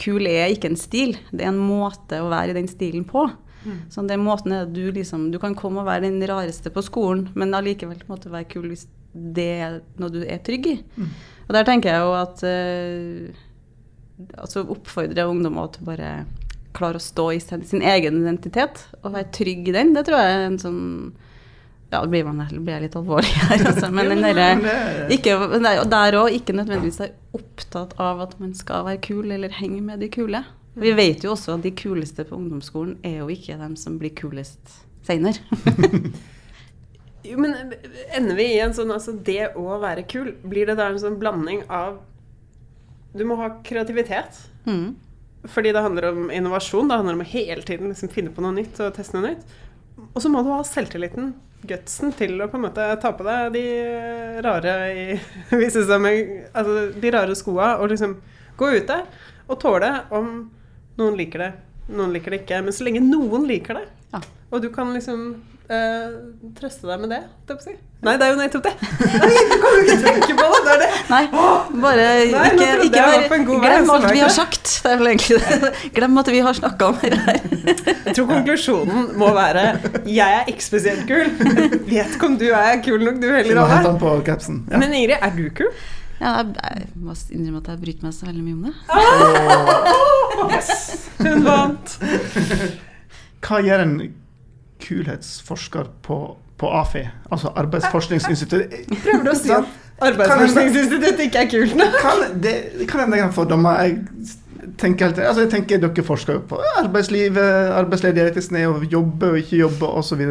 Kul 0.00 0.24
er 0.26 0.48
ikke 0.50 0.70
en 0.70 0.80
stil, 0.80 1.12
det 1.30 1.44
er 1.44 1.50
en 1.52 1.60
måte 1.60 2.16
å 2.18 2.30
være 2.32 2.54
i 2.54 2.56
den 2.56 2.68
stilen 2.70 3.04
på. 3.04 3.26
Så 3.92 4.02
den 4.08 4.24
måten 4.24 4.50
er 4.50 4.64
at 4.64 4.72
du 4.74 4.90
liksom 4.90 5.30
Du 5.30 5.38
kan 5.38 5.54
komme 5.54 5.80
og 5.80 5.86
være 5.86 6.08
den 6.08 6.18
rareste 6.26 6.72
på 6.72 6.82
skolen, 6.82 7.28
men 7.38 7.54
allikevel 7.54 8.00
på 8.00 8.08
en 8.08 8.14
måte 8.16 8.32
være 8.32 8.48
kul 8.50 8.66
hvis 8.72 8.88
det 9.12 9.50
er 9.60 9.76
noe 10.00 10.10
du 10.10 10.22
er 10.24 10.40
trygg 10.42 10.66
i. 10.66 10.76
Og 11.48 11.56
der 11.56 11.66
tenker 11.68 11.92
jeg 11.92 12.04
jo 12.04 12.12
at 12.18 12.44
eh, 12.48 13.48
Altså 14.38 14.62
oppfordre 14.70 15.24
ungdommer 15.26 15.72
til 15.74 15.86
bare 15.88 16.10
klare 16.76 17.00
å 17.00 17.02
stå 17.02 17.24
i 17.34 17.40
sin, 17.42 17.82
egen 17.82 18.20
identitet 18.22 18.84
og 19.02 19.16
være 19.16 19.32
trygg 19.34 19.66
i 19.68 19.74
den. 19.74 19.92
Det 19.96 20.04
tror 20.06 20.20
jeg 20.20 20.36
er 20.36 20.44
en 20.46 20.60
sånn 20.62 20.82
Ja, 21.92 21.98
da 21.98 22.06
blir, 22.08 22.24
blir 22.24 22.72
jeg 22.72 22.84
litt 22.86 22.96
alvorlig 22.96 23.32
her, 23.36 23.64
altså. 23.72 23.90
Men 23.92 24.12
den 24.12 24.22
derre 24.24 24.46
er 24.54 25.82
der 25.92 26.18
òg 26.20 26.38
ikke 26.38 26.54
nødvendigvis 26.56 27.02
er 27.04 27.16
opptatt 27.36 27.96
av 28.00 28.22
at 28.24 28.38
man 28.40 28.54
skal 28.56 28.86
være 28.86 29.02
kul 29.04 29.34
eller 29.34 29.52
henge 29.58 29.82
med 29.84 30.00
de 30.00 30.08
kule. 30.12 30.44
Vi 30.78 30.94
vet 30.96 31.24
jo 31.24 31.34
også 31.34 31.58
at 31.58 31.66
de 31.66 31.74
kuleste 31.76 32.24
på 32.24 32.38
ungdomsskolen 32.38 32.96
er 33.04 33.18
jo 33.20 33.28
ikke 33.32 33.58
dem 33.60 33.74
som 33.76 33.98
blir 34.00 34.14
kulest 34.16 34.78
seinere. 35.04 35.42
Jo, 37.24 37.38
men 37.38 37.54
ender 38.16 38.34
vi 38.38 38.48
i 38.54 38.60
en 38.62 38.72
sånn 38.74 38.90
Altså, 38.90 39.12
det 39.14 39.52
å 39.58 39.76
være 39.82 40.02
kul, 40.10 40.32
blir 40.42 40.66
det 40.66 40.74
da 40.80 40.88
en 40.90 40.98
sånn 41.02 41.20
blanding 41.20 41.62
av 41.70 42.00
Du 43.14 43.22
må 43.28 43.36
ha 43.38 43.50
kreativitet. 43.66 44.40
Mm. 44.66 44.94
Fordi 45.52 45.72
det 45.74 45.82
handler 45.84 46.06
om 46.12 46.30
innovasjon. 46.32 46.88
Det 46.88 46.96
handler 47.00 47.18
om 47.18 47.24
å 47.24 47.28
hele 47.28 47.62
tiden 47.66 47.90
liksom 47.90 48.08
finne 48.14 48.30
på 48.32 48.42
noe 48.44 48.54
nytt 48.56 48.78
og 48.80 48.94
teste 48.96 49.18
noe 49.18 49.32
nytt. 49.32 49.42
Og 50.14 50.20
så 50.22 50.30
må 50.32 50.40
du 50.42 50.48
ha 50.52 50.62
selvtilliten, 50.64 51.32
gutsen, 51.68 52.12
til 52.16 52.40
å 52.42 52.48
på 52.50 52.56
en 52.58 52.64
måte 52.64 52.86
ta 53.02 53.12
på 53.14 53.26
deg 53.26 53.52
de 53.54 53.64
rare 54.42 54.72
i 54.96 55.04
altså 55.52 56.78
de 56.96 57.12
rare 57.14 57.36
skoa 57.38 57.74
og 57.78 57.92
liksom 57.92 58.16
gå 58.58 58.70
ut 58.78 58.88
der 58.88 59.04
og 59.50 59.58
tåle 59.62 59.90
om 60.14 60.32
noen 60.98 61.16
liker 61.18 61.42
det, 61.44 61.50
noen 61.92 62.12
liker 62.14 62.34
det 62.34 62.42
ikke. 62.42 62.62
Men 62.64 62.74
så 62.74 62.86
lenge 62.86 63.04
noen 63.04 63.46
liker 63.50 63.78
det, 63.80 63.86
Ja. 64.12 64.20
og 64.50 64.62
du 64.62 64.70
kan 64.72 64.92
liksom 64.94 65.42
eh, 65.76 66.12
trøste 66.58 66.88
deg 66.88 67.00
med 67.02 67.10
det, 67.14 67.22
holdt 67.24 67.52
jeg 67.52 67.56
på 67.58 67.62
å 67.62 67.66
si. 67.66 67.74
Nei, 68.02 68.16
det 68.18 68.26
er 68.26 68.32
jo 68.32 68.38
nettopp 68.40 68.64
det. 68.66 68.72
Nei, 69.22 69.42
du 69.46 69.52
kan 69.62 69.76
jo 69.76 69.82
ikke 69.82 69.96
tenke 70.02 70.34
på 70.34 70.46
det! 70.50 70.60
Det 70.66 70.72
er 70.72 70.80
det. 70.82 70.88
Nei, 71.12 71.20
bare 71.84 72.06
Nei, 72.32 72.48
ikke, 72.50 72.68
ikke 72.88 73.02
vei, 73.06 73.38
glem 73.46 73.92
alt 73.94 74.06
vi 74.10 74.22
har 74.24 74.32
sagt. 74.34 74.72
Det 74.82 74.90
er 74.90 74.98
vel 74.98 75.10
egentlig 75.12 75.38
det. 75.38 75.70
Glem 75.98 76.18
at 76.22 76.30
vi 76.34 76.40
har 76.42 76.58
snakka 76.58 76.88
om 76.90 76.96
det 77.02 77.18
her. 77.28 77.40
Jeg 78.08 78.16
tror 78.16 78.26
konklusjonen 78.32 79.08
må 79.20 79.28
være 79.36 79.64
Jeg 80.10 80.38
er 80.40 80.50
ikke 80.50 80.66
spesielt 80.66 81.04
kul. 81.06 81.30
Vet 81.92 82.16
ikke 82.16 82.26
om 82.32 82.38
du 82.40 82.48
er 82.50 82.80
kul 82.82 83.00
nok, 83.06 83.20
du 83.22 83.28
heller, 83.30 84.22
capsen. 84.26 84.64
Ja. 84.70 84.82
Men 84.82 84.94
Ingrid, 84.98 85.18
er 85.22 85.36
du 85.36 85.44
kul? 85.62 85.70
Ja, 86.22 86.36
jeg, 86.38 86.54
jeg 86.62 86.86
må 87.02 87.14
innrømme 87.34 87.62
at 87.62 87.70
jeg 87.72 87.82
bryter 87.82 88.06
meg 88.06 88.12
så 88.14 88.26
veldig 88.28 88.44
mye 88.46 88.56
om 88.58 88.62
det. 88.66 88.74
Hun 91.22 91.46
vant. 91.46 91.96
Hva 93.42 93.62
gjør 93.62 93.86
en 93.86 93.94
kulhetsforsker 94.82 95.88
på, 96.06 96.18
på 96.58 96.72
AFI, 96.82 97.06
altså 97.30 97.52
Arbeidsforskningsinstituttet? 97.62 98.90
Prøver 99.04 99.24
du 99.26 99.32
å 99.32 99.38
si 99.38 99.54
at 99.54 99.70
Arbeidsforskningsinstituttet 100.08 101.26
ikke 101.28 101.44
er 101.44 101.50
kult 101.52 101.76
nok? 101.78 101.98
Kan, 102.02 102.22
det, 102.42 102.54
kan 102.90 103.04
hende 103.04 103.20
jeg 103.20 103.28
har 103.28 103.34
fordommer. 103.36 103.82
Jeg 103.82 104.72
tenker, 104.78 105.08
alltid, 105.08 105.24
altså 105.28 105.44
jeg 105.44 105.52
tenker 105.52 105.82
Dere 105.82 106.04
forsker 106.06 106.38
jo 106.38 106.44
på 106.52 106.60
arbeidslivet, 106.80 107.72
arbeidsledighet, 107.78 108.38
å 108.66 108.82
jobbe 108.90 109.32
og 109.32 109.40
ikke 109.42 109.62
jobbe 109.62 109.90
osv. 110.02 110.22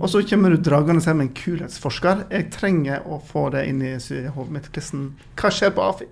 Og 0.00 0.08
så 0.08 0.22
kommer 0.28 0.52
du 0.52 0.62
dragende 0.64 1.04
her 1.04 1.16
med 1.16 1.28
en 1.28 1.34
kulhetsforsker. 1.36 2.24
Jeg 2.32 2.48
trenger 2.54 3.04
å 3.04 3.20
få 3.24 3.48
det 3.54 3.66
inn 3.68 3.82
i 3.84 3.94
hodet 3.98 4.54
mitt. 4.54 4.70
Hva 5.40 5.52
skjer 5.52 5.74
på 5.76 5.84
AFI? 5.84 6.08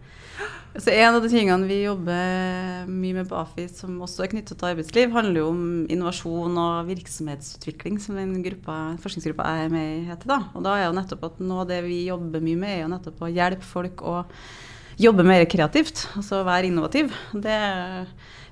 Så 0.76 0.92
En 0.92 1.16
av 1.16 1.24
de 1.24 1.30
tingene 1.32 1.66
vi 1.66 1.80
jobber 1.82 2.86
mye 2.86 3.16
med 3.16 3.28
på 3.30 3.38
AFI, 3.40 3.64
som 3.72 3.96
også 4.04 4.26
er 4.26 4.30
knyttet 4.34 4.60
til 4.60 4.68
arbeidsliv, 4.68 5.10
handler 5.14 5.40
jo 5.40 5.48
om 5.50 5.62
innovasjon 5.90 6.60
og 6.60 6.90
virksomhetsutvikling, 6.90 7.96
som 8.02 8.18
den 8.18 8.36
gruppa, 8.44 8.76
forskningsgruppa 9.02 9.48
jeg 9.48 9.66
er 9.66 9.72
med 9.74 9.88
i 9.96 10.06
heter. 10.10 10.30
da. 10.30 10.38
Og 10.54 10.66
da 10.66 10.76
er 10.76 10.86
jo 10.86 10.96
nettopp 10.98 11.24
at 11.30 11.40
Noe 11.42 11.64
av 11.64 11.70
det 11.72 11.80
vi 11.86 12.04
jobber 12.06 12.44
mye 12.44 12.60
med, 12.60 12.74
er 12.74 12.82
jo 12.84 12.92
nettopp 12.92 13.24
å 13.24 13.32
hjelpe 13.32 13.66
folk 13.66 14.04
å 14.06 14.20
jobbe 14.98 15.24
mer 15.26 15.46
kreativt. 15.50 16.04
Altså 16.18 16.44
være 16.46 16.68
innovativ. 16.68 17.14
Det 17.32 17.58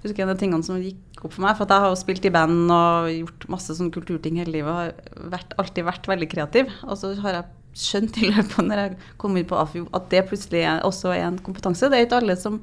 husker 0.02 0.22
en 0.24 0.30
av 0.30 0.34
de 0.34 0.42
tingene 0.42 0.66
som 0.66 0.80
gikk 0.80 1.22
opp 1.22 1.34
for 1.34 1.44
meg, 1.44 1.56
for 1.58 1.68
jeg 1.68 1.84
har 1.84 1.92
jo 1.92 2.00
spilt 2.00 2.26
i 2.26 2.32
band 2.34 2.72
og 2.72 3.10
gjort 3.12 3.46
masse 3.52 3.76
sånn 3.76 3.92
kulturting 3.94 4.38
hele 4.40 4.54
livet 4.54 4.72
og 4.72 4.80
har 4.80 5.30
vært, 5.36 5.56
alltid 5.60 5.88
vært 5.88 6.10
veldig 6.10 6.30
kreativ. 6.32 6.74
Og 6.86 6.98
så 7.00 7.12
har 7.22 7.40
jeg 7.40 7.55
skjønt 7.76 8.18
i 8.22 8.30
løpet 8.32 8.64
når 8.64 8.82
jeg 8.82 8.98
kom 9.20 9.36
inn 9.36 9.48
på 9.48 9.58
AFI 9.60 9.84
at 9.96 10.10
det 10.12 10.26
plutselig 10.30 10.62
er, 10.64 10.84
også 10.86 11.12
er 11.14 11.26
en 11.28 11.40
kompetanse. 11.42 11.90
Det 11.92 11.98
er 11.98 12.06
ikke 12.08 12.20
alle 12.22 12.38
som 12.40 12.60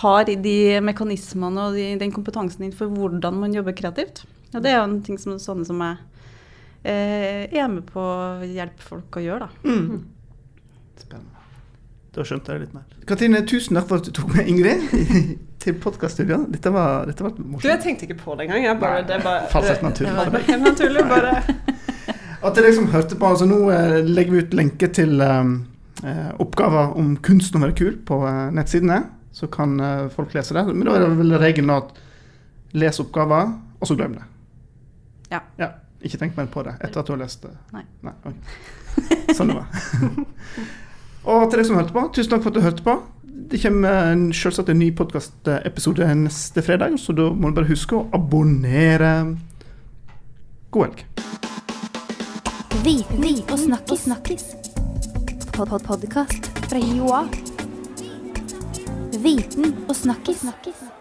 har 0.00 0.24
de 0.24 0.56
mekanismene 0.80 1.68
og 1.68 1.76
de, 1.76 1.90
den 2.00 2.12
kompetansen 2.14 2.64
inn 2.66 2.74
for 2.74 2.90
hvordan 2.90 3.36
man 3.42 3.54
jobber 3.54 3.76
kreativt. 3.76 4.24
Og 4.54 4.62
det 4.64 4.72
er 4.72 4.80
jo 4.80 4.88
en 4.88 5.00
ting 5.04 5.20
som 5.20 5.36
sånne 5.42 5.66
som 5.68 5.82
jeg 5.84 5.96
eh, 6.88 7.52
er 7.52 7.70
med 7.70 7.84
på 7.90 8.00
å 8.00 8.46
hjelpe 8.46 8.84
folk 8.86 9.18
å 9.18 9.24
gjøre, 9.24 9.48
da. 9.48 9.70
Mm. 9.70 10.04
Spennende. 11.02 11.30
Da 12.14 12.22
skjønte 12.22 12.54
jeg 12.54 12.62
litt 12.62 12.74
mer. 12.76 12.86
Katrine, 13.10 13.42
tusen 13.50 13.76
takk 13.76 13.88
for 13.90 14.00
at 14.00 14.06
du 14.06 14.14
tok 14.14 14.30
med 14.36 14.48
Ingrid 14.48 14.84
til 15.64 15.78
podkaststudioet. 15.82 16.46
Dette, 16.54 16.70
var, 16.72 17.08
dette 17.10 17.26
var 17.26 17.34
Du, 17.34 17.66
jeg 17.66 17.80
tenkte 17.82 18.06
ikke 18.06 18.20
på 18.22 18.36
det 18.38 18.46
engang. 18.46 18.68
Jeg 18.68 18.78
bare, 18.80 19.02
det 19.08 19.18
bare, 19.24 19.48
Falt 19.50 19.82
naturlig. 19.82 20.14
Det 20.14 20.36
var 20.36 20.46
helt 20.52 20.68
naturlig. 20.70 21.08
Bare 21.10 21.73
At 22.44 22.58
deg 22.60 22.74
som 22.76 22.90
hørte 22.92 23.16
på, 23.16 23.26
altså 23.30 23.46
Nå 23.48 23.58
eh, 23.72 24.02
legger 24.04 24.34
vi 24.34 24.42
ut 24.44 24.54
lenke 24.58 24.88
til 24.92 25.20
eh, 25.24 25.52
eh, 26.04 26.32
oppgaver 26.42 26.92
om 27.00 27.14
kunsten 27.24 27.60
å 27.60 27.64
være 27.64 27.76
kul 27.78 27.94
på 28.04 28.18
eh, 28.28 28.50
nettsidene. 28.56 28.98
Så 29.34 29.48
kan 29.52 29.78
eh, 29.80 30.08
folk 30.14 30.34
lese 30.36 30.54
det. 30.56 30.66
Men 30.70 30.84
da 30.86 30.98
er 30.98 31.06
det 31.06 31.14
vel 31.22 31.38
regelen 31.40 31.72
at 31.74 31.94
les 32.76 33.00
oppgaver, 33.00 33.54
og 33.80 33.88
så 33.88 33.96
glem 33.96 34.16
det. 34.18 34.26
Ja. 35.32 35.70
Ikke 36.04 36.18
tenk 36.20 36.36
mer 36.36 36.46
på 36.52 36.62
det 36.66 36.74
etter 36.84 37.00
at 37.00 37.08
du 37.08 37.14
har 37.14 37.20
lest 37.22 37.46
det. 37.46 37.54
Nei. 37.72 37.84
ok. 38.28 39.32
Sånn 39.34 39.50
det 39.50 39.56
var. 39.56 39.66
og 41.32 41.46
til 41.48 41.58
deg 41.62 41.66
som 41.70 41.78
hørte 41.80 41.94
på, 41.96 42.04
tusen 42.14 42.34
takk 42.34 42.44
for 42.44 42.52
at 42.52 42.58
du 42.58 42.66
hørte 42.66 42.84
på. 42.84 42.98
Det 43.54 43.62
kommer 43.62 44.10
en- 44.12 44.28
selvsagt 44.36 44.68
en 44.70 44.78
ny 44.82 44.90
podkastepisode 44.96 46.06
neste 46.20 46.62
fredag, 46.66 46.98
så 47.00 47.16
da 47.16 47.30
må 47.32 47.50
du 47.50 47.56
bare 47.62 47.70
huske 47.72 47.96
å 47.96 48.04
abonnere. 48.14 49.14
God 50.74 50.90
helg. 50.90 51.53
Viten 52.84 53.40
og 53.50 53.58
snakkis. 53.58 54.00
snakkis. 54.00 54.44
Pod 55.52 55.68
-pod 55.68 55.86
Podkast 55.86 56.50
fra 56.68 56.78
Joa. 56.78 57.24
Viten 59.22 59.84
og 59.88 59.96
snakkis. 59.96 60.40
snakkis. 60.40 60.93